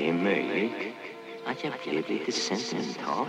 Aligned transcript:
Det 0.00 0.08
är 0.08 0.12
möjligt 0.12 0.72
att 1.44 1.64
jag 1.64 1.72
blev 1.84 2.08
lite 2.08 2.32
sentimental. 2.32 3.26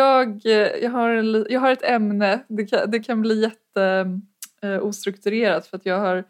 Jag, 0.00 0.46
eh, 0.46 0.82
jag, 0.82 0.90
har 0.90 1.08
en, 1.10 1.46
jag 1.50 1.60
har 1.60 1.70
ett 1.70 1.82
ämne. 1.82 2.44
Det 2.48 2.66
kan, 2.66 2.90
det 2.90 3.00
kan 3.00 3.20
bli 3.22 3.42
jätte 3.42 4.06
eh, 4.62 4.82
ostrukturerat 4.84 5.66
för 5.66 5.76
att 5.76 5.86
jag 5.86 5.98
har 5.98 6.24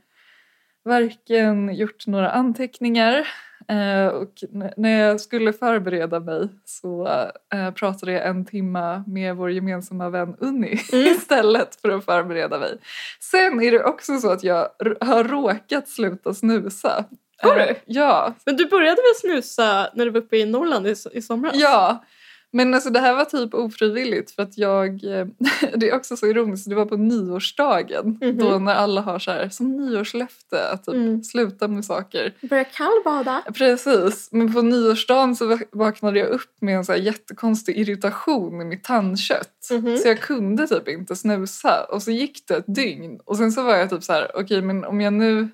varken 0.84 1.74
gjort 1.74 2.06
några 2.06 2.30
anteckningar 2.30 3.28
eh, 3.68 4.06
och 4.06 4.32
när 4.76 5.00
jag 5.00 5.20
skulle 5.20 5.52
förbereda 5.52 6.20
mig 6.20 6.48
så 6.64 7.08
eh, 7.54 7.70
pratade 7.70 8.12
jag 8.12 8.26
en 8.26 8.44
timma 8.44 9.04
med 9.06 9.36
vår 9.36 9.50
gemensamma 9.50 10.10
vän 10.10 10.36
Unni 10.38 10.72
istället 10.92 11.80
för 11.80 11.88
att 11.88 12.04
förbereda 12.04 12.58
mig. 12.58 12.78
Sen 13.20 13.62
är 13.62 13.70
det 13.70 13.84
också 13.84 14.18
så 14.18 14.30
att 14.30 14.44
jag 14.44 14.68
har 15.00 15.24
råkat 15.24 15.88
sluta 15.88 16.34
snusa. 16.34 17.04
Har 17.42 17.54
du? 17.54 17.60
Eh, 17.60 17.76
Ja, 17.86 18.34
Men 18.46 18.56
du 18.56 18.68
började 18.68 18.96
väl 19.02 19.14
snusa 19.20 19.90
när 19.94 20.04
du 20.04 20.10
var 20.10 20.20
uppe 20.20 20.36
i 20.36 20.46
Norrland 20.46 20.86
i, 20.86 20.94
i 21.12 21.22
somras? 21.22 21.54
Ja, 21.56 22.04
men 22.52 22.74
alltså 22.74 22.90
det 22.90 23.00
här 23.00 23.14
var 23.14 23.24
typ 23.24 23.54
ofrivilligt 23.54 24.30
för 24.30 24.42
att 24.42 24.58
jag, 24.58 25.04
eh, 25.04 25.26
det 25.76 25.88
är 25.90 25.94
också 25.96 26.16
så 26.16 26.26
ironiskt, 26.26 26.68
det 26.68 26.74
var 26.74 26.86
på 26.86 26.96
nyårsdagen 26.96 28.18
Mhm. 28.20 28.38
då 28.38 28.58
när 28.58 28.74
alla 28.74 29.00
har 29.00 29.18
så 29.18 29.30
här 29.30 29.48
som 29.48 29.76
nyårslöfte 29.76 30.68
att 30.70 30.84
typ 30.84 30.94
Mm. 30.94 31.22
sluta 31.22 31.68
med 31.68 31.84
saker. 31.84 32.34
Börja 32.40 32.64
kallbada? 32.64 33.42
Precis, 33.54 34.28
men 34.32 34.54
på 34.54 34.62
nyårsdagen 34.62 35.36
så 35.36 35.46
vak- 35.46 35.68
vaknade 35.72 36.18
jag 36.18 36.28
upp 36.28 36.50
med 36.60 36.76
en 36.76 36.84
så 36.84 36.92
här 36.92 36.98
jättekonstig 36.98 37.76
irritation 37.78 38.60
i 38.60 38.64
mitt 38.64 38.84
tandkött. 38.84 39.68
Mhm. 39.72 39.96
Så 39.98 40.08
jag 40.08 40.20
kunde 40.20 40.66
typ 40.68 40.88
inte 40.88 41.16
snusa 41.16 41.84
och 41.84 42.02
så 42.02 42.10
gick 42.10 42.48
det 42.48 42.54
ett 42.56 42.74
dygn 42.74 43.20
och 43.24 43.36
sen 43.36 43.52
så 43.52 43.62
var 43.62 43.76
jag 43.76 43.90
typ 43.90 44.04
så 44.04 44.12
här, 44.12 44.30
okej 44.34 44.62
men 44.62 44.84
om 44.84 45.00
jag 45.00 45.12
nu 45.12 45.48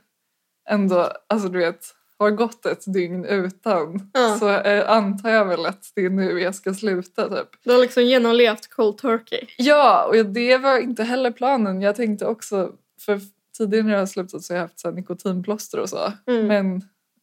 ändå, 0.71 1.11
alltså 1.29 1.49
du 1.49 1.59
vet, 1.59 1.87
har 2.19 2.31
gått 2.31 2.67
ett 2.67 2.93
dygn 2.95 3.25
utan 3.25 4.11
Ja. 4.13 4.37
så 4.39 4.49
eh, 4.51 4.91
antar 4.91 5.31
jag 5.31 5.45
väl 5.45 5.67
att 5.67 5.91
det 5.95 6.05
är 6.05 6.11
nu 6.11 6.41
jag 6.41 6.55
ska 6.55 6.75
sluta 6.75 7.29
typ. 7.29 7.49
Du 7.65 7.73
har 7.73 7.79
liksom 7.79 8.03
genomlevt 8.03 8.71
cold 8.71 8.99
turkey. 8.99 9.41
Ja, 9.59 10.05
och 10.09 10.27
det 10.27 10.59
var 10.59 10.79
inte 10.79 11.05
heller 11.05 11.31
planen. 11.31 11.81
Jag 11.81 11.97
tänkte 11.97 12.27
också, 12.27 12.73
för 13.01 13.21
tidigare 13.59 13.83
när 13.85 13.93
jag 13.93 13.99
har 13.99 14.07
slutat 14.07 14.43
så 14.43 14.53
har 14.53 14.57
jag 14.57 14.65
haft 14.65 14.81
så 14.81 14.89
här 14.89 14.95
nikotinplåster 14.95 15.81
och 15.81 15.89
så. 15.89 16.13
Mm. 16.27 16.47
Men 16.47 16.77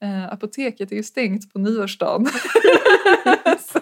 eh, 0.03 0.33
apoteket 0.33 0.91
är 0.91 0.95
ju 0.95 1.03
stängt 1.03 1.53
på 1.53 1.59
nyårsdagen. 1.59 2.25
så 3.59 3.79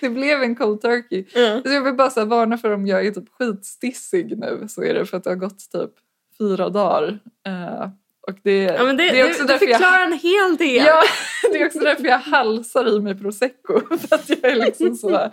det 0.00 0.08
blev 0.10 0.42
en 0.42 0.56
cold 0.56 0.80
turkey. 0.82 1.24
Ja. 1.34 1.62
Så 1.64 1.72
jag 1.72 1.82
vill 1.82 1.94
bara 1.94 2.10
så 2.10 2.20
här 2.20 2.26
varna 2.26 2.58
för 2.58 2.70
om 2.70 2.86
jag 2.86 3.06
är 3.06 3.10
typ 3.10 3.28
skitstissig 3.38 4.38
nu 4.38 4.66
så 4.68 4.82
är 4.82 4.94
det 4.94 5.06
för 5.06 5.16
att 5.16 5.24
det 5.24 5.30
har 5.30 5.36
gått 5.36 5.70
typ 5.72 5.90
fyra 6.38 6.68
dagar. 6.68 7.18
Eh, 7.46 7.88
och 8.26 8.38
det, 8.42 8.62
Ja, 8.62 8.84
men 8.84 8.96
det, 8.96 9.10
det 9.10 9.20
är 9.20 9.26
också 9.26 9.42
det, 9.42 9.46
det 9.46 9.52
därför 9.52 9.66
jag 9.66 9.80
förklarar 9.80 10.06
en 10.06 10.18
hel 10.18 10.56
del. 10.56 10.86
Ja, 10.86 11.02
det 11.52 11.60
är 11.60 11.66
också 11.66 11.78
därför 11.78 12.04
jag 12.04 12.18
halsar 12.18 12.96
i 12.96 13.00
mig 13.00 13.18
prosecco. 13.18 13.96
För 13.98 14.14
att 14.14 14.28
jag 14.28 14.44
är 14.44 14.56
liksom 14.56 14.94
så, 14.94 15.32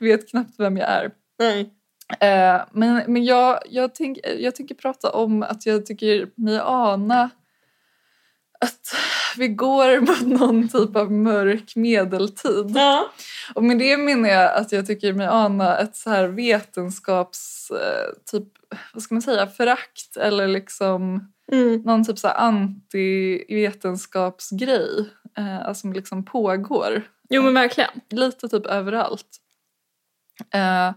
vet 0.00 0.30
knappt 0.30 0.54
vem 0.58 0.76
jag 0.76 0.88
är. 0.88 1.10
Nej. 1.38 1.70
Eh, 2.20 2.62
men 2.72 3.02
men 3.12 3.24
jag, 3.24 3.58
jag, 3.70 3.94
tänk, 3.94 4.18
jag 4.38 4.54
tänker 4.54 4.74
prata 4.74 5.10
om 5.10 5.42
att 5.42 5.66
jag 5.66 5.86
tycker 5.86 6.28
mig 6.34 6.60
ana 6.64 7.30
att 8.60 8.94
vi 9.36 9.48
går 9.48 10.00
mot 10.00 10.40
någon 10.40 10.68
typ 10.68 10.96
av 10.96 11.12
mörk 11.12 11.76
medeltid. 11.76 12.72
Ja. 12.74 13.10
Och 13.54 13.64
med 13.64 13.78
det 13.78 13.96
menar 13.96 14.28
jag 14.28 14.54
att 14.54 14.72
jag 14.72 14.86
tycker 14.86 15.12
mig 15.12 15.26
ana 15.26 15.78
ett 15.78 15.96
så 15.96 16.10
här 16.10 16.28
vetenskaps... 16.28 17.70
Eh, 17.70 18.12
typ, 18.30 18.48
vad 18.92 19.02
ska 19.02 19.14
man 19.14 19.22
säga, 19.22 19.46
förakt 19.46 20.16
eller 20.16 20.48
liksom 20.48 21.32
Mm. 21.52 21.82
någon 21.84 22.04
typ 22.04 22.18
så 22.18 22.28
anti-vetenskapsgrej 22.28 25.08
eh, 25.38 25.72
som 25.72 25.92
liksom 25.92 26.24
pågår 26.24 27.02
Jo 27.28 27.42
men 27.42 27.54
verkligen. 27.54 27.90
lite 28.10 28.48
typ 28.48 28.66
överallt. 28.66 29.26
Eh, 30.54 30.90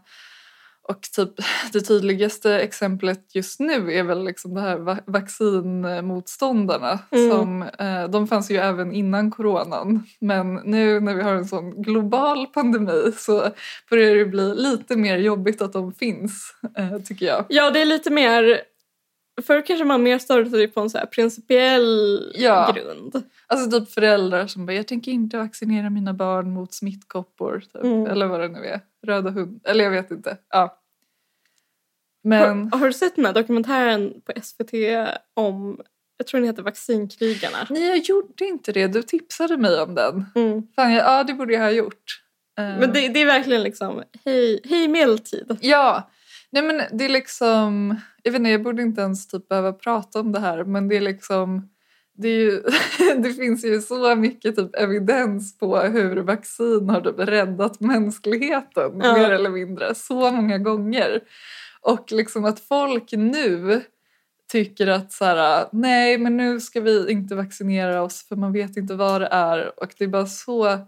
och 0.90 1.02
typ 1.02 1.30
det 1.74 1.82
tydligaste 1.82 2.60
exemplet 2.60 3.36
just 3.36 3.60
nu 3.60 3.94
är 3.94 4.04
väl 4.04 4.24
liksom 4.26 4.54
det 4.54 4.62
här 4.62 4.78
va- 4.78 5.00
vaccinmotståndarna. 5.06 7.00
Mm. 7.12 7.32
Som, 7.32 7.62
eh, 7.62 8.08
de 8.10 8.28
fanns 8.28 8.52
ju 8.52 8.58
även 8.58 8.92
innan 8.94 9.32
coronan. 9.32 10.04
Men 10.22 10.54
nu 10.56 11.00
när 11.00 11.16
vi 11.16 11.24
har 11.24 11.34
en 11.36 11.46
sån 11.46 11.82
global 11.82 12.48
pandemi 12.48 13.12
så 13.18 13.50
börjar 13.90 14.16
det 14.16 14.26
bli 14.26 14.56
lite 14.56 14.96
mer 14.96 15.18
jobbigt 15.18 15.62
att 15.62 15.74
de 15.74 15.94
finns, 15.94 16.56
eh, 16.78 16.98
tycker 16.98 17.26
jag. 17.26 17.46
Ja 17.50 17.72
det 17.72 17.82
är 17.82 17.86
lite 17.86 18.10
mer... 18.10 18.62
Förr 19.42 19.62
kanske 19.66 19.86
man 19.86 20.04
mer 20.04 20.18
störde 20.20 20.50
sig 20.50 20.68
på 20.68 20.80
en 20.82 20.90
så 20.90 21.00
principiell 21.12 22.32
Ja. 22.36 22.76
grund. 22.76 23.24
Alltså 23.48 23.80
typ 23.80 23.90
föräldrar 23.92 24.48
som 24.48 24.66
bara, 24.66 24.74
jag 24.74 24.88
tänker 24.88 25.12
inte 25.12 25.38
vaccinera 25.38 25.90
mina 25.90 26.14
barn 26.14 26.52
mot 26.54 26.74
smittkoppor. 26.74 27.60
Typ. 27.60 27.84
Mm. 27.84 28.06
Eller 28.08 28.26
vad 28.28 28.40
det 28.40 28.48
nu 28.48 28.66
är. 28.66 28.82
Röda 29.06 29.30
hund. 29.30 29.62
Eller 29.64 29.84
jag 29.84 29.92
vet 29.92 30.12
inte. 30.12 30.38
Ja. 30.50 30.80
Men 32.24 32.70
Har, 32.72 32.80
har 32.80 32.88
du 32.88 32.94
sett 32.94 33.16
den 33.16 33.26
här 33.26 33.34
dokumentären 33.34 34.14
på 34.26 34.42
SVT 34.42 34.74
om, 35.34 35.82
jag 36.18 36.28
tror 36.28 36.40
den 36.40 36.50
heter 36.50 36.64
Vaccinkrigarna? 36.64 37.58
nej, 37.70 37.88
jag 37.88 37.98
gjorde 37.98 38.46
inte 38.46 38.72
det. 38.72 38.88
Du 38.88 39.04
tipsade 39.04 39.58
mig 39.58 39.82
om 39.82 39.96
den. 39.96 40.26
Mm. 40.36 40.68
Fan, 40.76 40.94
jag, 40.94 41.06
ja, 41.06 41.24
det 41.24 41.34
borde 41.34 41.54
jag 41.54 41.62
ha 41.62 41.72
gjort. 41.72 42.22
Eh, 42.60 42.64
Men 42.80 42.94
det, 42.94 43.08
det 43.08 43.22
är 43.22 43.26
verkligen 43.26 43.64
liksom, 43.64 44.04
hej, 44.26 44.60
hej 44.64 44.88
medeltid. 44.88 45.58
Ja. 45.62 46.10
Nej 46.54 46.64
men 46.64 46.82
det 46.98 47.06
är 47.06 47.10
liksom, 47.10 48.00
jag 48.24 48.32
vet 48.32 48.40
inte, 48.40 48.50
jag 48.50 48.64
borde 48.64 48.82
inte 48.82 49.02
ens 49.02 49.28
typ 49.28 49.48
behöva 49.48 49.74
prata 49.74 50.20
om 50.20 50.32
det 50.32 50.40
här 50.40 50.64
men 50.64 50.88
det 50.88 50.98
är 50.98 51.02
liksom 51.02 51.70
det, 52.18 52.30
ju, 52.30 52.62
det 53.18 53.34
finns 53.34 53.66
ju 53.66 53.82
så 53.82 54.16
mycket 54.16 54.56
typ 54.56 54.76
evidens 54.76 55.58
på 55.58 55.78
hur 55.78 56.16
vaccin 56.16 56.90
har 56.90 57.02
typ 57.02 57.20
räddat 57.20 57.80
mänskligheten 57.80 59.00
Ja. 59.04 59.14
mer 59.14 59.32
eller 59.32 59.50
mindre 59.50 59.96
så 59.96 60.32
många 60.32 60.58
gånger. 60.58 61.22
Och 61.82 62.12
liksom 62.12 62.46
att 62.46 62.60
folk 62.60 63.12
nu 63.12 63.82
tycker 64.52 64.88
att 64.88 65.12
så 65.12 65.26
här, 65.26 65.68
nej 65.72 66.18
men 66.18 66.38
nu 66.38 66.60
ska 66.60 66.82
vi 66.82 67.12
inte 67.12 67.36
vaccinera 67.36 68.02
oss 68.02 68.28
för 68.28 68.36
man 68.36 68.54
vet 68.54 68.78
inte 68.78 68.96
vad 68.96 69.22
det 69.22 69.28
är 69.28 69.80
och 69.84 69.94
det 69.98 70.04
är 70.04 70.08
bara 70.08 70.26
så 70.26 70.80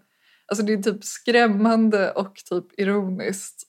Alltså 0.48 0.66
det 0.66 0.74
är 0.74 0.78
typ 0.78 1.04
skrämmande 1.04 2.12
och 2.12 2.36
typ 2.36 2.80
ironiskt 2.80 3.64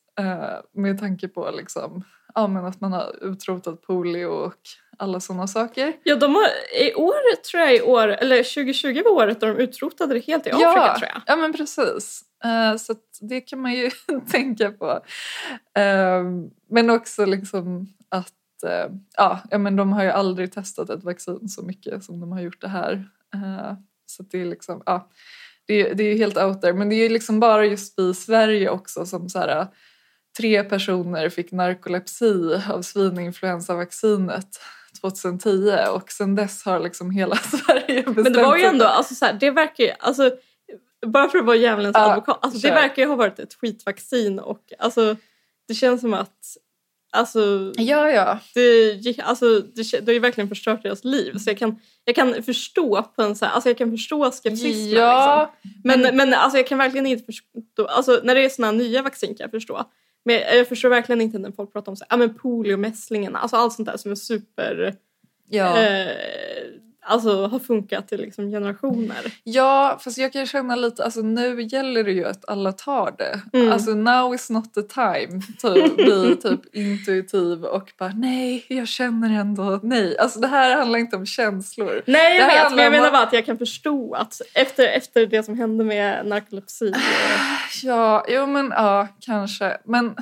med 0.72 0.98
tanke 1.00 1.28
på 1.28 1.50
liksom, 1.50 2.04
ja, 2.34 2.46
men 2.46 2.64
att 2.64 2.80
man 2.80 2.92
har 2.92 3.24
utrotat 3.24 3.82
polio 3.82 4.26
och 4.26 4.54
alla 4.98 5.20
sådana 5.20 5.46
saker. 5.46 5.92
Ja, 6.02 6.16
de 6.16 6.34
har, 6.34 6.44
i 6.80 6.94
år 6.94 7.36
tror 7.50 7.62
jag 7.62 7.76
i 7.76 7.82
år, 7.82 8.08
eller 8.08 8.36
2020 8.36 9.02
var 9.04 9.10
året 9.12 9.40
då 9.40 9.46
de 9.46 9.56
utrotade 9.58 10.14
det 10.14 10.20
helt 10.26 10.46
i 10.46 10.50
Afrika 10.50 10.68
ja, 10.70 10.96
tror 10.98 11.08
jag. 11.12 11.22
Ja 11.26 11.36
men 11.36 11.52
precis. 11.52 12.22
Eh, 12.44 12.76
så 12.76 12.94
det 13.20 13.40
kan 13.40 13.60
man 13.60 13.72
ju 13.72 13.90
tänka 14.30 14.70
på. 14.70 14.90
Eh, 15.78 16.22
men 16.70 16.90
också 16.90 17.24
liksom 17.24 17.86
att 18.08 18.32
eh, 18.66 18.90
ja, 19.16 19.40
men 19.58 19.76
de 19.76 19.92
har 19.92 20.04
ju 20.04 20.10
aldrig 20.10 20.52
testat 20.52 20.90
ett 20.90 21.04
vaccin 21.04 21.48
så 21.48 21.62
mycket 21.62 22.04
som 22.04 22.20
de 22.20 22.32
har 22.32 22.40
gjort 22.40 22.60
det 22.60 22.68
här. 22.68 22.92
Eh, 23.34 23.72
så 24.06 24.22
det 24.22 24.40
är 24.40 24.44
liksom, 24.44 24.82
ja, 24.86 25.08
det, 25.66 25.74
är- 25.90 25.94
det 25.94 26.04
är 26.04 26.12
ju 26.12 26.18
helt 26.18 26.36
out 26.36 26.60
there. 26.62 26.72
Men 26.72 26.88
det 26.88 26.94
är 26.94 27.02
ju 27.02 27.08
liksom 27.08 27.40
bara 27.40 27.64
just 27.66 27.98
vi 27.98 28.08
i 28.10 28.14
Sverige 28.14 28.70
också 28.70 29.06
som 29.06 29.28
så 29.28 29.38
här, 29.38 29.66
tre 30.36 30.64
personer 30.64 31.28
fick 31.28 31.52
narkolepsi 31.52 32.60
av 32.72 32.82
svininfluensavaccinet 32.82 34.60
2010 35.00 35.72
och 35.90 36.10
sen 36.12 36.34
dess 36.34 36.64
har 36.64 36.80
liksom 36.80 37.10
hela 37.10 37.36
Sverige 37.66 38.02
bestämt 38.02 38.16
Men 38.16 38.32
det 38.32 38.42
var 38.42 38.56
ju 38.56 38.64
ändå, 38.64 38.84
alltså 38.84 39.14
så 39.14 39.24
här, 39.24 39.32
det 39.32 39.50
verkar 39.50 39.84
ju, 39.84 39.90
alltså 39.98 40.30
bara 41.06 41.28
för 41.28 41.38
att 41.38 41.44
vara 41.46 41.56
djävulens 41.56 41.94
Ja, 41.96 42.10
advokat, 42.12 42.38
alltså 42.42 42.58
det 42.60 42.70
verkar 42.74 43.02
ju 43.02 43.08
ha 43.08 43.16
varit 43.16 43.38
ett 43.38 43.54
skitvaccin 43.54 44.38
och 44.38 44.72
alltså 44.78 45.16
det 45.68 45.74
känns 45.74 46.00
som 46.00 46.14
att 46.14 46.56
Alltså, 47.12 47.72
Ja, 47.76 48.10
ja. 48.10 48.38
det, 48.54 48.92
gick- 48.92 49.20
alltså, 49.22 49.60
det, 49.60 49.82
det 49.92 50.06
har 50.06 50.12
ju 50.12 50.18
verkligen 50.18 50.48
förstört 50.48 50.82
deras 50.82 51.04
liv. 51.04 51.38
Så 51.38 51.50
jag 51.50 51.58
kan, 51.58 51.76
jag 52.04 52.14
kan 52.14 52.42
förstå 52.42 53.02
på 53.02 53.22
en 53.22 53.36
så 53.36 53.44
här, 53.44 53.52
alltså 53.52 53.68
jag 53.70 53.78
kan 53.78 53.90
förstå 53.90 54.30
skepsismen. 54.30 54.72
Liksom. 54.84 54.98
Ja, 55.02 55.54
Men, 55.84 56.00
men- 56.00 56.16
men, 56.16 56.34
alltså 56.34 56.58
jag 56.58 56.66
kan 56.66 56.78
verkligen 56.78 57.06
inte 57.06 57.24
förstå, 57.24 57.86
alltså 57.88 58.20
när 58.24 58.34
det 58.34 58.40
är 58.44 58.62
här 58.64 58.72
nya 58.72 59.02
vaccin 59.02 59.28
kan 59.28 59.44
jag 59.44 59.50
förstå. 59.50 59.84
Men 60.26 60.34
jag, 60.34 60.68
förstår 60.68 60.88
verkligen 60.88 61.20
inte 61.20 61.38
när 61.38 61.52
folk 61.52 61.72
pratar 61.72 61.92
om 61.92 61.96
så, 61.96 62.04
här, 62.08 62.18
ja, 62.18 62.26
men 62.26 62.34
polio, 62.34 62.76
mässlingarna, 62.76 63.38
alltså 63.38 63.56
allt 63.56 63.72
sånt 63.72 63.88
där 63.88 63.96
som 63.96 64.10
är 64.10 64.14
super... 64.14 64.94
ja. 65.48 65.82
Eh, 65.82 66.16
alltså, 67.06 67.46
har 67.46 67.58
funkat 67.58 68.12
i 68.12 68.16
liksom 68.16 68.50
generationer. 68.50 69.32
Ja, 69.44 70.00
fast 70.04 70.18
jag 70.18 70.32
kan 70.32 70.46
känna 70.46 70.76
lite, 70.76 71.04
alltså 71.04 71.20
nu 71.20 71.62
gäller 71.62 72.04
det 72.04 72.12
ju 72.12 72.24
att 72.24 72.48
alla 72.48 72.72
tar 72.72 73.14
det. 73.18 73.40
Mm. 73.58 73.72
Alltså 73.72 73.90
now 73.90 74.34
is 74.34 74.50
not 74.50 74.74
the 74.74 74.82
time. 74.82 75.42
Typ, 75.62 75.96
bli 75.96 76.36
typ 76.42 76.74
intuitiv 76.74 77.64
och 77.64 77.92
bara 77.98 78.12
nej, 78.14 78.66
jag 78.68 78.88
känner 78.88 79.40
ändå 79.40 79.80
nej. 79.82 80.18
Alltså 80.18 80.40
det 80.40 80.46
här 80.46 80.76
handlar 80.76 80.98
inte 80.98 81.16
om 81.16 81.26
känslor. 81.26 82.02
Nej 82.06 82.36
jag 82.36 82.46
vet, 82.46 82.74
men 82.74 82.84
jag 82.84 82.92
menar 82.92 83.10
bara 83.10 83.22
att 83.22 83.32
jag 83.32 83.46
kan 83.46 83.58
förstå 83.58 84.14
att 84.14 84.40
efter, 84.54 84.88
efter 84.88 85.26
det 85.26 85.42
som 85.42 85.58
hände 85.58 85.84
med 85.84 86.26
narkolepsi. 86.26 86.92
Ja, 87.82 88.24
jo 88.28 88.46
men 88.46 88.70
ja, 88.70 89.08
kanske. 89.20 89.76
Men 89.84 90.16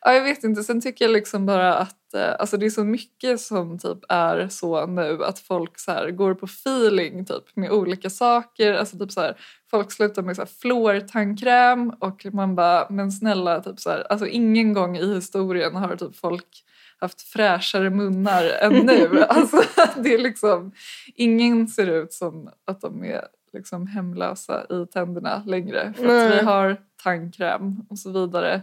ja, 0.00 0.12
jag 0.12 0.24
vet 0.24 0.44
inte, 0.44 0.62
sen 0.62 0.80
tycker 0.80 1.04
jag 1.04 1.12
liksom 1.12 1.46
bara 1.46 1.74
att 1.74 1.97
alltså 2.14 2.56
det 2.56 2.66
är 2.66 2.70
så 2.70 2.84
mycket 2.84 3.40
som 3.40 3.78
typ 3.78 3.98
är 4.08 4.48
så 4.48 4.86
nu 4.86 5.24
att 5.24 5.38
folk 5.38 5.78
så 5.78 5.92
här 5.92 6.10
går 6.10 6.34
på 6.34 6.46
feeling 6.46 7.24
typ 7.24 7.56
med 7.56 7.70
olika 7.70 8.10
saker. 8.10 8.74
Alltså 8.74 8.98
typ 8.98 9.12
så 9.12 9.20
här, 9.20 9.36
folk 9.70 9.92
slutar 9.92 10.22
med 10.22 10.36
så 10.36 10.42
här 10.42 10.48
fluortandkräm 10.60 11.90
och 11.90 12.26
man 12.32 12.54
bara, 12.54 12.86
men 12.90 13.12
snälla, 13.12 13.60
typ 13.60 13.80
så 13.80 13.90
här, 13.90 14.06
alltså 14.10 14.26
ingen 14.26 14.72
gång 14.72 14.96
i 14.96 15.14
historien 15.14 15.76
har 15.76 15.96
typ 15.96 16.16
folk 16.16 16.64
haft 17.00 17.22
fräschare 17.22 17.90
munnar 17.90 18.44
än 18.44 18.72
nu. 18.72 19.24
Alltså 19.28 19.62
det 19.96 20.14
är 20.14 20.18
liksom, 20.18 20.72
ingen 21.14 21.68
ser 21.68 21.86
ut 21.86 22.12
som 22.12 22.50
att 22.64 22.80
de 22.80 23.04
är 23.04 23.24
liksom 23.52 23.86
hemlösa 23.86 24.66
i 24.70 24.86
tänderna 24.92 25.42
längre. 25.46 25.92
För 25.96 26.04
att 26.04 26.32
vi 26.32 26.44
har 26.44 26.76
tandkräm 27.02 27.86
och 27.90 27.98
så 27.98 28.12
vidare. 28.12 28.62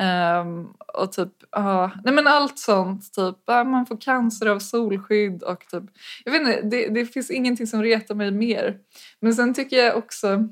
Um, 0.00 0.74
och 0.94 1.12
typ, 1.12 1.32
uh, 1.58 1.96
nej 2.04 2.14
men 2.14 2.26
allt 2.26 2.58
sånt. 2.58 3.12
Typ, 3.12 3.36
uh, 3.50 3.64
man 3.64 3.86
får 3.86 4.00
cancer 4.00 4.46
av 4.46 4.58
solskydd 4.58 5.42
och 5.42 5.66
typ, 5.70 5.84
jag 6.24 6.32
vet 6.32 6.40
inte, 6.40 6.62
det, 6.62 6.88
det 6.88 7.06
finns 7.06 7.30
ingenting 7.30 7.66
som 7.66 7.82
retar 7.82 8.14
mig 8.14 8.30
mer. 8.30 8.78
Men 9.20 9.34
sen 9.34 9.54
tycker 9.54 9.76
jag 9.76 9.96
också, 9.96 10.48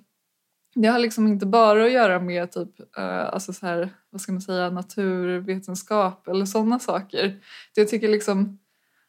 det 0.74 0.88
har 0.88 0.98
liksom 0.98 1.26
inte 1.26 1.46
bara 1.46 1.84
att 1.84 1.92
göra 1.92 2.20
med 2.20 2.52
typ, 2.52 2.80
uh, 2.98 3.34
alltså 3.34 3.52
så 3.52 3.66
här, 3.66 3.90
vad 4.10 4.20
ska 4.20 4.32
man 4.32 4.40
säga, 4.40 4.70
naturvetenskap 4.70 6.28
eller 6.28 6.44
sådana 6.44 6.78
saker. 6.78 7.26
Det 7.74 7.80
jag 7.80 7.88
tycker 7.88 8.08
liksom 8.08 8.58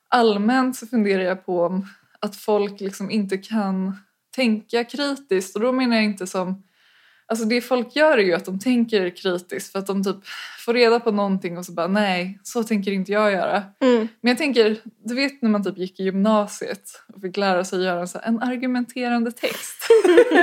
allmänt 0.09 0.75
så 0.75 0.87
funderar 0.87 1.23
jag 1.23 1.45
på 1.45 1.63
om 1.63 1.87
att 2.19 2.35
folk 2.35 2.79
liksom 2.79 3.11
inte 3.11 3.37
kan 3.37 3.97
tänka 4.35 4.83
kritiskt 4.83 5.55
och 5.55 5.61
då 5.61 5.71
menar 5.71 5.95
jag 5.95 6.05
inte 6.05 6.27
som 6.27 6.63
Alltså 7.29 7.45
det 7.45 7.61
folk 7.61 7.95
gör 7.95 8.17
är 8.17 8.23
ju 8.23 8.33
att 8.33 8.45
de 8.45 8.59
tänker 8.59 9.09
kritiskt 9.09 9.71
för 9.71 9.79
att 9.79 9.87
de 9.87 10.03
typ 10.03 10.15
får 10.65 10.73
reda 10.73 10.99
på 10.99 11.11
någonting 11.11 11.57
och 11.57 11.65
så 11.65 11.71
bara 11.71 11.87
nej, 11.87 12.39
så 12.43 12.63
tänker 12.63 12.91
inte 12.91 13.11
jag 13.11 13.31
göra. 13.31 13.63
Mm. 13.81 14.07
Men 14.21 14.29
jag 14.29 14.37
tänker, 14.37 14.77
du 15.05 15.15
vet 15.15 15.41
när 15.41 15.49
man 15.49 15.63
typ 15.63 15.77
gick 15.77 15.99
i 15.99 16.03
gymnasiet 16.03 17.03
och 17.15 17.21
fick 17.21 17.37
lära 17.37 17.65
sig 17.65 17.83
göra 17.83 17.99
en, 17.99 18.07
så 18.07 18.19
en 18.23 18.41
argumenterande 18.41 19.31
text. 19.31 19.87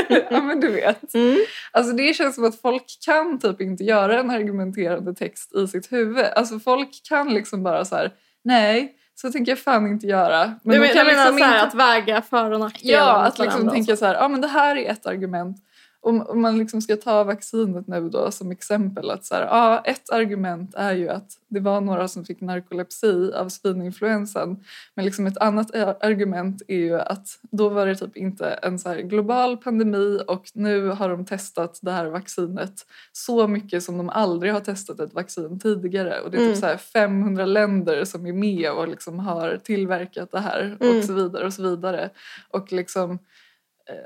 ja 0.30 0.42
men 0.42 0.60
du 0.60 0.68
vet. 0.68 1.14
Mm. 1.14 1.36
Alltså 1.72 1.92
det 1.92 2.14
känns 2.14 2.34
som 2.34 2.44
att 2.44 2.60
folk 2.60 2.84
kan 3.06 3.38
typ 3.38 3.60
inte 3.60 3.84
göra 3.84 4.20
en 4.20 4.30
argumenterande 4.30 5.14
text 5.14 5.54
i 5.54 5.66
sitt 5.66 5.92
huvud. 5.92 6.24
Alltså 6.36 6.58
folk 6.58 6.88
kan 7.08 7.34
liksom 7.34 7.62
bara 7.62 7.84
så 7.84 7.96
här, 7.96 8.12
nej, 8.44 8.94
så 9.14 9.32
tänker 9.32 9.52
jag 9.52 9.58
fan 9.58 9.86
inte 9.86 10.06
göra. 10.06 10.46
du, 10.46 10.72
de 10.72 10.78
men, 10.78 10.88
kan 10.88 11.06
du 11.06 11.12
menar 11.12 11.24
liksom 11.24 11.38
så 11.38 11.44
här, 11.44 11.54
inte- 11.54 11.66
att 11.68 11.74
väga 11.74 12.22
för 12.22 12.50
och 12.50 12.60
nackdelar 12.60 12.98
Ja, 12.98 13.22
att 13.22 13.38
liksom 13.38 13.52
varandra 13.52 13.72
tänka 13.72 13.96
så. 13.96 14.06
här, 14.06 14.14
ja 14.14 14.28
men 14.28 14.40
det 14.40 14.48
här 14.48 14.76
är 14.76 14.90
ett 14.90 15.06
argument. 15.06 15.56
Om, 16.04 16.40
man 16.40 16.58
liksom 16.58 16.80
ska 16.82 16.96
ta 16.96 17.24
vaccinet 17.24 17.86
nu 17.86 18.08
då 18.08 18.30
som 18.30 18.50
exempel 18.50 19.10
att 19.10 19.24
så 19.24 19.34
här, 19.34 19.42
ja, 19.42 19.82
ett 19.84 20.10
argument 20.10 20.74
är 20.74 20.92
ju 20.92 21.08
att 21.08 21.32
det 21.48 21.60
var 21.60 21.80
några 21.80 22.08
som 22.08 22.24
fick 22.24 22.40
narkolepsi 22.40 23.32
av 23.34 23.48
svininfluensan. 23.48 24.64
Men 24.94 25.04
liksom 25.04 25.26
ett 25.26 25.38
annat 25.38 25.74
argument 25.74 26.62
är 26.68 26.76
ju 26.76 27.00
att 27.00 27.26
då 27.50 27.68
var 27.68 27.86
det 27.86 27.94
typ 27.94 28.16
inte 28.16 28.46
en 28.46 28.78
så 28.78 28.88
här 28.88 28.96
global 28.98 29.56
pandemi 29.56 30.20
och 30.26 30.44
nu 30.54 30.88
har 30.88 31.08
de 31.08 31.24
testat 31.24 31.78
det 31.82 31.90
här 31.92 32.06
vaccinet 32.06 32.86
så 33.12 33.48
mycket 33.48 33.82
som 33.82 33.96
de 33.98 34.08
aldrig 34.08 34.52
har 34.52 34.60
testat 34.60 35.00
ett 35.00 35.14
vaccin 35.14 35.60
tidigare. 35.60 36.20
Och 36.20 36.30
det 36.30 36.36
är 36.36 36.38
typ 36.38 36.44
Mm. 36.46 36.60
så 36.60 36.66
här 36.66 36.76
500 36.76 37.46
länder 37.46 38.04
som 38.04 38.26
är 38.26 38.32
med 38.32 38.72
och 38.72 38.88
liksom 38.88 39.18
har 39.18 39.60
tillverkat 39.64 40.30
det 40.32 40.40
här 40.40 40.76
Mm. 40.80 40.98
och 40.98 41.04
så 41.04 41.12
vidare 41.12 41.46
och 41.46 41.52
så 41.52 41.62
vidare. 41.62 42.10
Och 42.50 42.72
liksom 42.72 43.18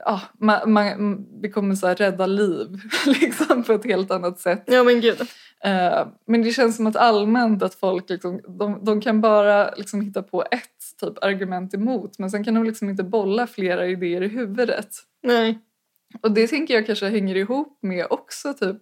ja, 0.05 0.21
man, 0.41 0.73
man, 0.73 1.27
det 1.43 1.49
kommer 1.49 1.75
så 1.75 1.87
här 1.87 1.95
rädda 1.95 2.27
liv 2.27 2.81
liksom, 3.07 3.63
på 3.65 3.73
ett 3.73 3.85
helt 3.85 4.11
annat 4.11 4.41
sätt. 4.41 4.65
Ja 4.67 4.85
men 4.85 5.01
gud. 5.01 5.21
Eh, 5.65 6.07
men 6.27 6.43
det 6.43 6.51
känns 6.51 6.77
som 6.77 6.87
att 6.87 6.97
allmänt 6.97 7.63
att 7.63 7.75
folk 7.75 8.11
liksom, 8.11 8.41
de, 8.59 8.85
de 8.85 9.01
kan 9.01 9.21
bara 9.21 9.75
liksom 9.75 10.01
hitta 10.01 10.23
på 10.23 10.43
ett 10.43 11.01
typ 11.01 11.25
argument 11.25 11.75
emot 11.75 12.19
men 12.19 12.31
sen 12.31 12.45
kan 12.45 12.55
de 12.55 12.65
liksom 12.65 12.89
inte 12.89 13.05
bolla 13.05 13.47
flera 13.47 13.87
idéer 13.87 14.23
i 14.23 14.29
huvudet. 14.29 14.89
Nej. 15.23 15.59
Och 16.23 16.33
det 16.33 16.49
tänker 16.49 16.75
jag 16.75 16.87
kanske 16.87 17.09
hänger 17.09 17.37
ihop 17.37 17.79
med 17.83 18.07
också 18.11 18.55
typ 18.55 18.77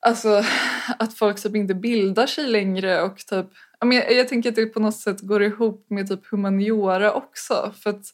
Alltså 0.00 0.42
att 0.98 1.14
folk 1.14 1.42
typ 1.42 1.56
inte 1.56 1.74
bildar 1.74 2.26
sig 2.26 2.46
längre 2.46 3.02
och 3.02 3.16
typ 3.16 3.46
jag, 3.80 4.12
jag 4.12 4.28
tänker 4.28 4.48
att 4.48 4.56
det 4.56 4.66
på 4.66 4.80
något 4.80 4.96
sätt 4.96 5.20
går 5.20 5.42
ihop 5.42 5.86
med 5.90 6.08
typ 6.08 6.26
humaniora 6.26 7.12
också 7.12 7.74
för 7.82 7.90
att 7.90 8.04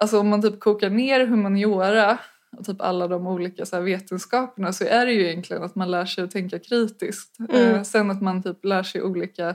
alltså 0.00 0.18
om 0.20 0.28
man 0.28 0.42
typ 0.42 0.60
kokar 0.60 0.90
ner 0.90 1.26
humaniora 1.26 2.18
och 2.58 2.64
typ 2.66 2.80
alla 2.80 3.08
de 3.08 3.26
olika 3.26 3.66
så 3.66 3.80
vetenskaperna 3.80 4.72
så 4.72 4.84
är 4.84 5.06
det 5.06 5.12
ju 5.12 5.26
egentligen 5.26 5.62
att 5.62 5.74
man 5.74 5.90
lär 5.90 6.06
sig 6.06 6.24
att 6.24 6.30
tänka 6.30 6.58
kritiskt. 6.58 7.38
Mm. 7.38 7.74
Eh, 7.74 7.82
sen 7.82 8.10
att 8.10 8.22
man 8.22 8.42
typ 8.42 8.64
lär 8.64 8.82
sig 8.82 9.02
olika 9.02 9.54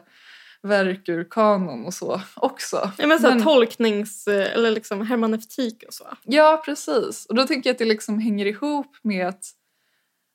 verk 0.61 1.09
ur 1.09 1.27
kanon 1.29 1.85
och 1.85 1.93
så 1.93 2.21
också. 2.35 2.91
Ja, 2.97 3.07
men 3.07 3.19
så 3.19 3.27
Men- 3.29 3.43
tolknings 3.43 4.27
eller 4.27 4.71
liksom 4.71 5.01
hermaneutik 5.01 5.83
och 5.87 5.93
så. 5.93 6.05
Ja, 6.23 6.61
precis. 6.65 7.25
Och 7.25 7.35
då 7.35 7.47
tänker 7.47 7.69
jag 7.69 7.73
att 7.73 7.79
det 7.79 7.85
liksom 7.85 8.19
hänger 8.19 8.45
ihop 8.45 8.97
med 9.01 9.27
att 9.27 9.45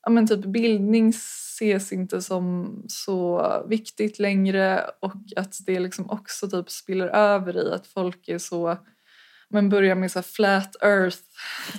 ja, 0.03 0.11
men 0.11 0.29
typ 0.29 0.45
bildning 0.45 1.09
ses 1.09 1.93
inte 1.93 2.23
som 2.23 2.75
så 2.89 3.47
viktigt 3.69 4.19
längre 4.19 4.91
och 5.01 5.15
att 5.37 5.56
det 5.67 5.81
liksom 5.81 6.11
också 6.11 6.51
typ 6.51 6.71
spiller 6.71 7.09
över 7.09 7.56
i 7.56 7.73
att 7.73 7.87
folk 7.87 8.29
är 8.29 8.39
så 8.39 8.77
men 9.50 9.69
börjar 9.69 9.94
med 9.94 10.11
så 10.11 10.19
här 10.19 10.25
flat 10.25 10.76
earth 10.82 11.19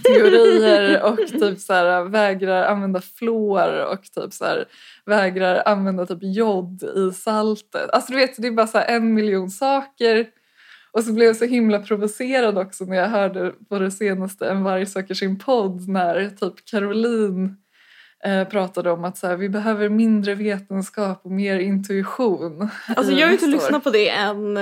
teorier 0.04 1.04
och 1.12 1.18
typ 1.18 1.60
så 1.60 1.74
här 1.74 2.04
vägrar 2.04 2.64
använda 2.64 3.02
fluor 3.02 3.86
och 3.86 4.04
typ 4.04 4.34
så 4.34 4.46
här 4.46 4.66
vägrar 5.06 5.64
använda 5.66 6.06
typ 6.06 6.20
jod 6.22 6.84
i 6.84 7.12
saltet. 7.14 7.90
Alltså 7.90 8.12
du 8.12 8.18
vet, 8.18 8.42
det 8.42 8.48
är 8.48 8.52
bara 8.52 8.68
så 8.68 8.78
en 8.78 9.14
miljon 9.14 9.50
saker 9.50 10.28
och 10.92 11.04
så 11.04 11.14
blev 11.14 11.28
jag 11.28 11.36
så 11.36 11.46
himla 11.46 11.80
provocerad 11.80 12.58
också 12.58 12.86
när 12.86 12.98
jag 12.98 13.08
hörde 13.08 13.52
på 13.70 13.80
det 13.80 13.92
senaste 13.92 14.50
En 14.50 14.64
varg 14.64 14.86
söker 14.86 15.14
sin 15.14 15.40
podd 15.40 15.88
när 15.90 16.30
typ 16.30 16.66
Caroline 16.66 17.58
eh, 18.26 18.48
pratade 18.48 18.92
om 18.92 19.04
att 19.04 19.18
så 19.18 19.28
här, 19.28 19.36
vi 19.36 19.50
behöver 19.50 19.90
mindre 19.90 20.36
vetenskap 20.36 21.22
och 21.26 21.32
mer 21.32 21.60
intuition. 21.60 22.70
Alltså 22.88 23.14
jag 23.14 23.28
har 23.28 23.34
inte 23.34 23.48
lyssnat 23.48 23.84
på 23.84 23.90
det 23.90 24.10
än. 24.10 24.60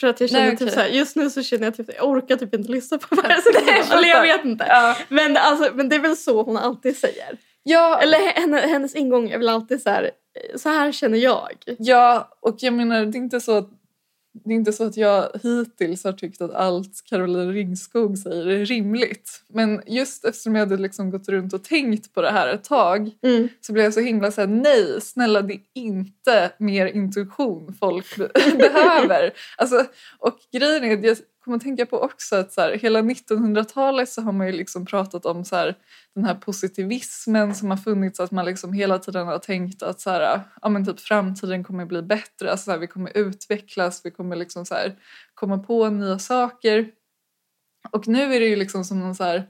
För 0.00 0.06
att 0.06 0.20
jag 0.20 0.30
känner 0.30 0.42
Nej, 0.46 0.56
typ 0.56 0.62
okej. 0.62 0.74
så 0.74 0.80
här, 0.80 0.88
just 0.88 1.16
nu 1.16 1.30
så 1.30 1.42
känner 1.42 1.64
jag 1.64 1.74
typ 1.76 1.86
jag 1.96 2.08
orkar 2.08 2.36
typ 2.36 2.54
inte 2.54 2.72
lyssna 2.72 2.98
på 2.98 3.06
vad 3.16 3.24
jag 3.30 3.42
säger. 3.42 3.76
jag 3.78 3.98
Eller 3.98 4.08
jag 4.08 4.22
vet 4.22 4.44
inte. 4.44 4.64
Ja, 4.68 4.96
Men, 5.08 5.36
alltså, 5.36 5.70
men 5.74 5.88
det 5.88 5.96
är 5.96 6.00
väl 6.00 6.16
så 6.16 6.42
hon 6.42 6.56
alltid 6.56 6.96
säger. 6.96 7.38
ja, 7.62 8.00
Eller 8.02 8.18
henne, 8.18 8.56
hennes 8.60 8.94
ingång 8.94 9.30
är 9.30 9.38
väl 9.38 9.48
alltid 9.48 9.82
så 9.82 9.90
här, 9.90 10.10
så 10.56 10.68
här 10.68 10.92
känner 10.92 11.18
jag. 11.18 11.48
ja, 11.78 12.28
och 12.40 12.56
jag 12.58 12.74
menar 12.74 13.04
det 13.04 13.18
är 13.18 13.20
inte 13.22 13.40
så 13.40 13.56
att 13.58 13.70
det 14.44 14.50
är 14.52 14.54
inte 14.56 14.72
så 14.72 14.84
att 14.86 14.96
jag 14.96 15.28
hittills 15.42 16.04
har 16.04 16.12
tyckt 16.12 16.40
att 16.42 16.54
allt 16.54 17.02
Caroline 17.10 17.52
Ringskog 17.52 18.18
säger 18.18 18.46
är 18.46 18.64
rimligt. 18.64 19.42
Men 19.48 19.82
just 19.86 20.24
eftersom 20.24 20.54
jag 20.54 20.60
hade 20.66 20.76
liksom 20.82 21.10
gått 21.10 21.28
runt 21.28 21.52
och 21.52 21.64
tänkt 21.64 22.14
på 22.14 22.22
det 22.22 22.30
här 22.30 22.48
ett 22.48 22.64
tag 22.64 23.10
Mm. 23.22 23.48
så 23.60 23.72
blev 23.72 23.84
jag 23.84 23.94
så 23.94 24.00
himla 24.00 24.30
såhär, 24.30 24.48
nej 24.48 25.00
snälla 25.00 25.42
det 25.42 25.54
är 25.54 25.60
inte 25.74 26.50
mer 26.58 26.86
intuition 26.86 27.74
folk 27.80 28.16
be- 28.16 28.30
behöver. 28.56 29.30
Alltså, 29.56 29.84
och 30.18 30.38
grejen 30.52 30.84
är, 30.84 30.98
att 30.98 31.04
jag 31.04 31.16
kommer 31.44 31.56
att 31.56 31.62
tänka 31.62 31.86
på 31.86 32.00
också 32.00 32.36
att 32.36 32.52
så 32.52 32.60
här, 32.60 32.78
hela 32.78 33.02
1900-talet 33.02 34.08
så 34.08 34.22
har 34.22 34.32
man 34.32 34.46
ju 34.46 34.52
liksom 34.52 34.86
pratat 34.86 35.26
om 35.26 35.44
så 35.44 35.56
här, 35.56 35.74
den 36.14 36.24
här 36.24 36.34
positivismen 36.34 37.54
som 37.54 37.70
har 37.70 37.76
funnits, 37.76 38.20
att 38.20 38.30
man 38.30 38.44
liksom 38.44 38.72
hela 38.72 38.98
tiden 38.98 39.26
har 39.26 39.38
tänkt 39.38 39.82
att 39.82 40.00
så 40.00 40.10
här, 40.10 40.40
ja, 40.62 40.68
men 40.68 40.86
typ 40.86 41.00
framtiden 41.00 41.64
kommer 41.64 41.86
bli 41.86 42.02
bättre, 42.02 42.50
alltså 42.50 42.64
så 42.64 42.70
här, 42.70 42.78
vi 42.78 42.86
kommer 42.86 43.16
utvecklas, 43.16 44.00
vi 44.04 44.10
kommer 44.10 44.36
liksom 44.36 44.66
så 44.66 44.74
komma 45.34 45.58
på 45.58 45.90
nya 45.90 46.18
saker. 46.18 46.90
Och 47.90 48.08
nu 48.08 48.34
är 48.34 48.40
det 48.40 48.46
ju 48.46 48.56
liksom 48.56 48.84
som 48.84 49.00
någon 49.00 49.14
så 49.14 49.24
här 49.24 49.46